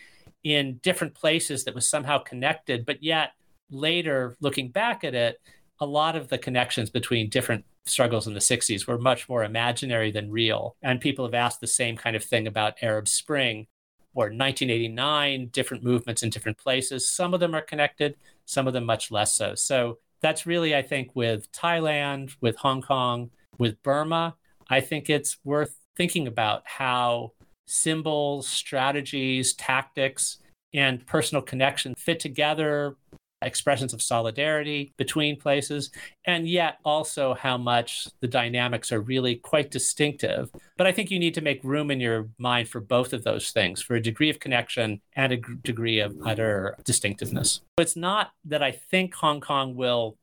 in 0.45 0.81
different 0.83 1.15
places 1.15 1.65
that 1.65 1.75
was 1.75 1.89
somehow 1.89 2.19
connected, 2.19 2.87
but 2.87 3.03
yet 3.03 3.33
later 3.71 4.37
looking 4.41 4.71
back 4.71 5.05
at 5.05 5.15
it, 5.15 5.41
a 5.81 5.87
lot 5.87 6.17
of 6.17 6.29
the 6.29 6.39
connections 6.39 6.91
between 6.91 7.29
different 7.29 7.65
struggles 7.89 8.27
in 8.27 8.35
the 8.35 8.41
60s 8.41 8.87
were 8.87 8.99
much 8.99 9.29
more 9.29 9.45
imaginary 9.45 10.11
than 10.11 10.31
real. 10.31 10.77
And 10.83 11.01
people 11.01 11.25
have 11.25 11.35
asked 11.35 11.61
the 11.61 11.67
same 11.67 11.97
kind 11.97 12.17
of 12.17 12.25
thing 12.25 12.47
about 12.47 12.83
Arab 12.83 13.09
Spring 13.09 13.67
or 14.15 14.25
1989, 14.25 15.49
different 15.53 15.85
movements 15.85 16.23
in 16.23 16.31
different 16.31 16.59
places. 16.59 17.11
Some 17.11 17.35
of 17.35 17.41
them 17.41 17.55
are 17.55 17.63
connected, 17.63 18.17
some 18.47 18.67
of 18.67 18.73
them 18.73 18.85
much 18.85 19.11
less 19.11 19.35
so. 19.35 19.55
So 19.55 19.99
that's 20.21 20.47
really, 20.47 20.75
I 20.75 20.83
think, 20.83 21.11
with 21.15 21.51
Thailand, 21.53 22.35
with 22.41 22.57
Hong 22.57 22.83
Kong, 22.83 23.31
with 23.59 23.83
Burma, 23.83 24.37
I 24.69 24.81
think 24.81 25.09
it's 25.09 25.39
worth 25.45 25.77
thinking 25.97 26.27
about 26.27 26.63
how 26.65 27.33
symbols, 27.67 28.49
strategies, 28.49 29.55
tactics, 29.55 30.39
and 30.75 31.07
personal 31.07 31.43
connection 31.43 31.95
fit 31.97 32.21
together, 32.21 32.97
expressions 33.43 33.93
of 33.93 34.03
solidarity 34.03 34.93
between 34.97 35.39
places, 35.39 35.91
and 36.25 36.49
yet 36.49 36.79
also 36.85 37.35
how 37.35 37.57
much 37.57 38.09
the 38.21 38.29
dynamics 38.29 38.91
are 38.93 39.01
really 39.01 39.37
quite 39.37 39.71
distinctive. 39.71 40.51
But 40.77 40.87
I 40.87 40.93
think 40.93 41.11
you 41.11 41.19
need 41.19 41.35
to 41.35 41.41
make 41.41 41.63
room 41.63 41.91
in 41.91 42.01
your 42.01 42.29
mind 42.39 42.69
for 42.69 42.81
both 42.81 43.13
of 43.13 43.25
those 43.25 43.51
things, 43.51 43.83
for 43.83 43.97
a 43.97 44.03
degree 44.03 44.31
of 44.31 44.41
connection 44.41 45.01
and 45.15 45.33
a 45.33 45.37
degree 45.37 46.01
of 46.01 46.17
utter 46.25 46.77
distinctiveness. 46.85 47.61
It's 47.79 47.97
not 47.97 48.33
that 48.45 48.63
I 48.63 48.73
think 48.73 49.15
Hong 49.15 49.41
Kong 49.41 49.75
will 49.75 50.17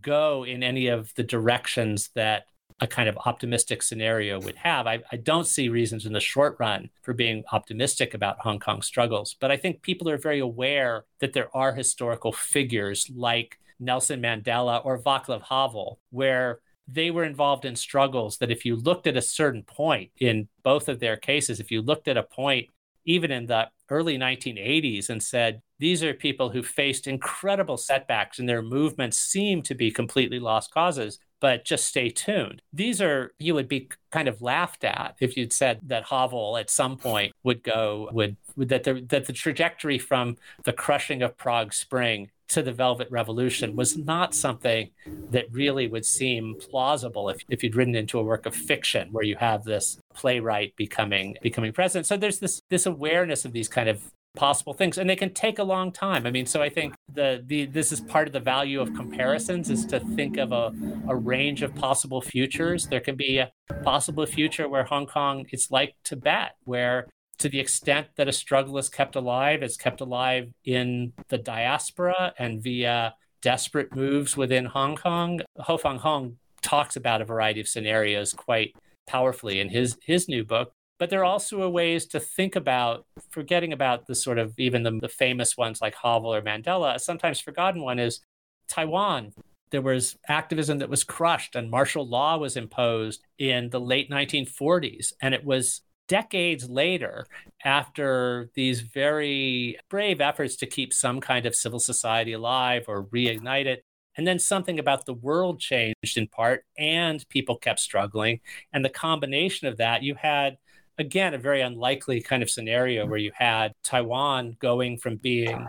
go 0.00 0.44
in 0.44 0.62
any 0.62 0.88
of 0.88 1.14
the 1.14 1.22
directions 1.22 2.10
that 2.14 2.46
a 2.80 2.86
kind 2.86 3.08
of 3.08 3.18
optimistic 3.24 3.82
scenario 3.82 4.40
would 4.40 4.56
have. 4.56 4.86
I, 4.86 5.02
I, 5.10 5.16
don't 5.16 5.46
see 5.46 5.70
reasons 5.70 6.04
in 6.04 6.12
the 6.12 6.20
short 6.20 6.56
run 6.60 6.90
for 7.02 7.14
being 7.14 7.42
optimistic 7.50 8.12
about 8.12 8.40
Hong 8.40 8.58
Kong 8.58 8.82
struggles, 8.82 9.34
but 9.40 9.50
I 9.50 9.56
think 9.56 9.80
people 9.80 10.10
are 10.10 10.18
very 10.18 10.40
aware 10.40 11.04
that 11.20 11.32
there 11.32 11.48
are 11.56 11.72
historical 11.72 12.32
figures 12.32 13.10
like 13.14 13.58
Nelson 13.80 14.20
Mandela 14.20 14.84
or 14.84 15.02
Václav 15.02 15.42
Havel, 15.42 16.00
where 16.10 16.60
they 16.86 17.10
were 17.10 17.24
involved 17.24 17.64
in 17.64 17.76
struggles 17.76 18.38
that 18.38 18.50
if 18.50 18.64
you 18.64 18.76
looked 18.76 19.06
at 19.06 19.16
a 19.16 19.22
certain 19.22 19.62
point 19.62 20.10
in 20.18 20.48
both 20.62 20.88
of 20.88 21.00
their 21.00 21.16
cases, 21.16 21.60
if 21.60 21.70
you 21.70 21.80
looked 21.80 22.08
at 22.08 22.16
a 22.16 22.22
point 22.22 22.68
even 23.06 23.30
in 23.30 23.46
the 23.46 23.68
early 23.88 24.18
1980s 24.18 25.08
and 25.08 25.22
said, 25.22 25.62
these 25.78 26.02
are 26.02 26.12
people 26.12 26.50
who 26.50 26.62
faced 26.62 27.06
incredible 27.06 27.76
setbacks 27.76 28.38
and 28.38 28.48
their 28.48 28.62
movements 28.62 29.16
seem 29.16 29.62
to 29.62 29.74
be 29.74 29.90
completely 29.90 30.40
lost 30.40 30.72
causes 30.72 31.18
but 31.40 31.64
just 31.64 31.86
stay 31.86 32.08
tuned. 32.08 32.62
These 32.72 33.00
are, 33.00 33.32
you 33.38 33.54
would 33.54 33.68
be 33.68 33.88
kind 34.10 34.28
of 34.28 34.42
laughed 34.42 34.84
at 34.84 35.16
if 35.20 35.36
you'd 35.36 35.52
said 35.52 35.80
that 35.84 36.04
Havel 36.04 36.56
at 36.56 36.70
some 36.70 36.96
point 36.96 37.34
would 37.42 37.62
go, 37.62 38.08
would, 38.12 38.36
that, 38.56 38.84
the, 38.84 39.04
that 39.08 39.26
the 39.26 39.32
trajectory 39.32 39.98
from 39.98 40.36
the 40.64 40.72
crushing 40.72 41.22
of 41.22 41.36
Prague 41.36 41.74
Spring 41.74 42.30
to 42.48 42.62
the 42.62 42.72
Velvet 42.72 43.08
Revolution 43.10 43.74
was 43.74 43.96
not 43.96 44.34
something 44.34 44.90
that 45.30 45.46
really 45.50 45.88
would 45.88 46.06
seem 46.06 46.54
plausible 46.60 47.28
if, 47.28 47.38
if 47.48 47.62
you'd 47.62 47.74
written 47.74 47.94
into 47.94 48.18
a 48.18 48.22
work 48.22 48.46
of 48.46 48.54
fiction 48.54 49.08
where 49.10 49.24
you 49.24 49.36
have 49.36 49.64
this 49.64 49.98
playwright 50.14 50.74
becoming 50.76 51.36
becoming 51.42 51.72
president. 51.72 52.06
So 52.06 52.16
there's 52.16 52.38
this 52.38 52.60
this 52.70 52.86
awareness 52.86 53.44
of 53.44 53.52
these 53.52 53.68
kind 53.68 53.88
of 53.88 54.00
possible 54.36 54.72
things 54.72 54.98
and 54.98 55.08
they 55.10 55.16
can 55.16 55.32
take 55.32 55.58
a 55.58 55.64
long 55.64 55.90
time. 55.90 56.26
I 56.26 56.30
mean 56.30 56.46
so 56.46 56.62
i 56.62 56.68
think 56.68 56.94
the, 57.12 57.42
the 57.46 57.66
this 57.66 57.90
is 57.90 58.00
part 58.00 58.26
of 58.26 58.32
the 58.32 58.40
value 58.40 58.80
of 58.80 58.94
comparisons 58.94 59.70
is 59.70 59.84
to 59.86 60.00
think 60.00 60.36
of 60.36 60.52
a, 60.52 60.72
a 61.08 61.16
range 61.16 61.62
of 61.62 61.74
possible 61.74 62.20
futures. 62.20 62.86
There 62.86 63.00
can 63.00 63.16
be 63.16 63.38
a 63.38 63.50
possible 63.82 64.26
future 64.26 64.68
where 64.68 64.84
hong 64.84 65.06
kong 65.06 65.46
is 65.50 65.70
like 65.70 65.94
tibet 66.04 66.56
where 66.64 67.08
to 67.38 67.48
the 67.48 67.60
extent 67.60 68.08
that 68.16 68.28
a 68.28 68.32
struggle 68.32 68.78
is 68.78 68.88
kept 68.88 69.16
alive 69.16 69.62
is 69.62 69.76
kept 69.76 70.00
alive 70.00 70.52
in 70.64 71.12
the 71.28 71.38
diaspora 71.38 72.32
and 72.38 72.62
via 72.62 73.14
desperate 73.42 73.94
moves 73.94 74.36
within 74.36 74.64
hong 74.64 74.96
kong. 74.96 75.40
Ho-fung 75.58 75.98
Hung 75.98 76.36
talks 76.62 76.96
about 76.96 77.20
a 77.20 77.24
variety 77.24 77.60
of 77.60 77.68
scenarios 77.68 78.32
quite 78.32 78.74
powerfully 79.06 79.60
in 79.60 79.68
his 79.68 79.96
his 80.02 80.28
new 80.28 80.44
book 80.44 80.72
but 80.98 81.10
there 81.10 81.20
are 81.20 81.24
also 81.24 81.68
ways 81.68 82.06
to 82.06 82.20
think 82.20 82.56
about 82.56 83.06
forgetting 83.30 83.72
about 83.72 84.06
the 84.06 84.14
sort 84.14 84.38
of 84.38 84.54
even 84.58 84.82
the, 84.82 84.98
the 85.00 85.08
famous 85.08 85.56
ones 85.56 85.80
like 85.80 85.94
Havel 86.02 86.34
or 86.34 86.42
Mandela. 86.42 86.94
A 86.94 86.98
sometimes 86.98 87.40
forgotten 87.40 87.82
one 87.82 87.98
is 87.98 88.20
Taiwan. 88.68 89.32
There 89.70 89.82
was 89.82 90.16
activism 90.28 90.78
that 90.78 90.88
was 90.88 91.04
crushed 91.04 91.56
and 91.56 91.70
martial 91.70 92.08
law 92.08 92.38
was 92.38 92.56
imposed 92.56 93.22
in 93.38 93.70
the 93.70 93.80
late 93.80 94.10
1940s. 94.10 95.12
And 95.20 95.34
it 95.34 95.44
was 95.44 95.82
decades 96.08 96.68
later, 96.70 97.26
after 97.64 98.50
these 98.54 98.80
very 98.80 99.78
brave 99.90 100.20
efforts 100.20 100.56
to 100.56 100.66
keep 100.66 100.92
some 100.92 101.20
kind 101.20 101.46
of 101.46 101.54
civil 101.54 101.80
society 101.80 102.32
alive 102.32 102.84
or 102.88 103.04
reignite 103.06 103.66
it, 103.66 103.82
and 104.16 104.26
then 104.26 104.38
something 104.38 104.78
about 104.78 105.04
the 105.04 105.14
world 105.14 105.60
changed 105.60 106.16
in 106.16 106.26
part, 106.28 106.64
and 106.78 107.28
people 107.28 107.58
kept 107.58 107.80
struggling. 107.80 108.40
And 108.72 108.84
the 108.84 108.88
combination 108.90 109.68
of 109.68 109.76
that, 109.76 110.02
you 110.02 110.14
had 110.14 110.56
again, 110.98 111.34
a 111.34 111.38
very 111.38 111.60
unlikely 111.60 112.20
kind 112.20 112.42
of 112.42 112.50
scenario 112.50 113.06
where 113.06 113.18
you 113.18 113.32
had 113.34 113.72
Taiwan 113.82 114.56
going 114.60 114.98
from 114.98 115.16
being 115.16 115.66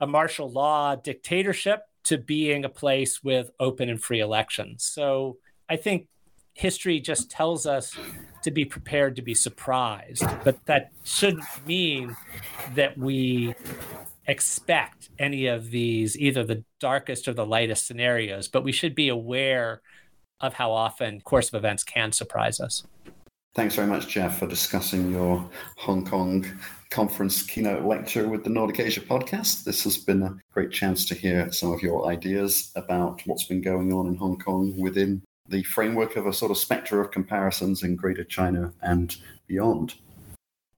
a 0.00 0.06
martial 0.06 0.50
law 0.50 0.94
dictatorship 0.94 1.80
to 2.04 2.18
being 2.18 2.64
a 2.64 2.68
place 2.68 3.22
with 3.22 3.50
open 3.60 3.88
and 3.88 4.02
free 4.02 4.20
elections. 4.20 4.84
So 4.84 5.36
I 5.68 5.76
think 5.76 6.06
history 6.54 7.00
just 7.00 7.30
tells 7.30 7.66
us 7.66 7.96
to 8.42 8.50
be 8.50 8.64
prepared 8.64 9.16
to 9.16 9.22
be 9.22 9.34
surprised, 9.34 10.24
but 10.44 10.64
that 10.66 10.90
shouldn't 11.04 11.44
mean 11.66 12.16
that 12.74 12.96
we 12.96 13.54
expect 14.26 15.10
any 15.18 15.46
of 15.46 15.70
these, 15.70 16.18
either 16.18 16.44
the 16.44 16.64
darkest 16.80 17.28
or 17.28 17.32
the 17.32 17.46
lightest 17.46 17.86
scenarios, 17.86 18.48
but 18.48 18.64
we 18.64 18.72
should 18.72 18.94
be 18.94 19.08
aware 19.08 19.80
of 20.40 20.54
how 20.54 20.70
often 20.72 21.20
course 21.20 21.48
of 21.48 21.54
events 21.54 21.82
can 21.82 22.12
surprise 22.12 22.60
us. 22.60 22.84
Thanks 23.58 23.74
very 23.74 23.88
much, 23.88 24.06
Jeff, 24.06 24.38
for 24.38 24.46
discussing 24.46 25.10
your 25.10 25.44
Hong 25.78 26.04
Kong 26.04 26.46
conference 26.90 27.42
keynote 27.42 27.84
lecture 27.84 28.28
with 28.28 28.44
the 28.44 28.50
Nordic 28.50 28.78
Asia 28.78 29.00
podcast. 29.00 29.64
This 29.64 29.82
has 29.82 29.96
been 29.96 30.22
a 30.22 30.36
great 30.52 30.70
chance 30.70 31.04
to 31.06 31.16
hear 31.16 31.50
some 31.50 31.72
of 31.72 31.82
your 31.82 32.06
ideas 32.06 32.70
about 32.76 33.20
what's 33.26 33.46
been 33.46 33.60
going 33.60 33.92
on 33.92 34.06
in 34.06 34.14
Hong 34.14 34.38
Kong 34.38 34.78
within 34.78 35.22
the 35.48 35.64
framework 35.64 36.14
of 36.14 36.28
a 36.28 36.32
sort 36.32 36.52
of 36.52 36.56
spectre 36.56 37.00
of 37.00 37.10
comparisons 37.10 37.82
in 37.82 37.96
Greater 37.96 38.22
China 38.22 38.72
and 38.82 39.16
beyond. 39.48 39.96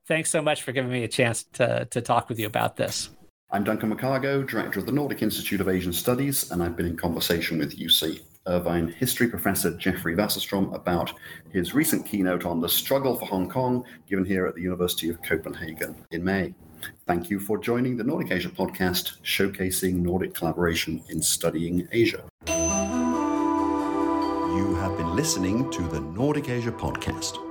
Thanks 0.06 0.30
so 0.30 0.40
much 0.40 0.62
for 0.62 0.72
giving 0.72 0.90
me 0.90 1.04
a 1.04 1.08
chance 1.08 1.42
to, 1.52 1.84
to 1.90 2.00
talk 2.00 2.30
with 2.30 2.38
you 2.38 2.46
about 2.46 2.76
this. 2.76 3.10
I'm 3.50 3.62
Duncan 3.62 3.94
McCargo, 3.94 4.48
Director 4.48 4.80
of 4.80 4.86
the 4.86 4.92
Nordic 4.92 5.20
Institute 5.20 5.60
of 5.60 5.68
Asian 5.68 5.92
Studies, 5.92 6.50
and 6.50 6.62
I've 6.62 6.78
been 6.78 6.86
in 6.86 6.96
conversation 6.96 7.58
with 7.58 7.78
UC 7.78 8.22
Irvine 8.50 8.88
history 8.88 9.28
professor 9.28 9.76
Jeffrey 9.76 10.16
Wasserstrom 10.16 10.74
about 10.74 11.12
his 11.50 11.72
recent 11.74 12.04
keynote 12.04 12.44
on 12.44 12.60
the 12.60 12.68
struggle 12.68 13.16
for 13.16 13.26
Hong 13.26 13.48
Kong 13.48 13.84
given 14.08 14.24
here 14.24 14.46
at 14.46 14.54
the 14.54 14.60
University 14.60 15.08
of 15.08 15.22
Copenhagen 15.22 15.94
in 16.10 16.24
May. 16.24 16.54
Thank 17.06 17.30
you 17.30 17.38
for 17.38 17.58
joining 17.58 17.96
the 17.96 18.04
Nordic 18.04 18.32
Asia 18.32 18.48
podcast, 18.48 19.20
showcasing 19.22 19.94
Nordic 19.94 20.34
collaboration 20.34 21.02
in 21.08 21.22
studying 21.22 21.86
Asia. 21.92 22.24
You 24.56 24.74
have 24.80 24.96
been 24.96 25.14
listening 25.14 25.70
to 25.70 25.82
the 25.82 26.00
Nordic 26.00 26.48
Asia 26.48 26.72
podcast. 26.72 27.49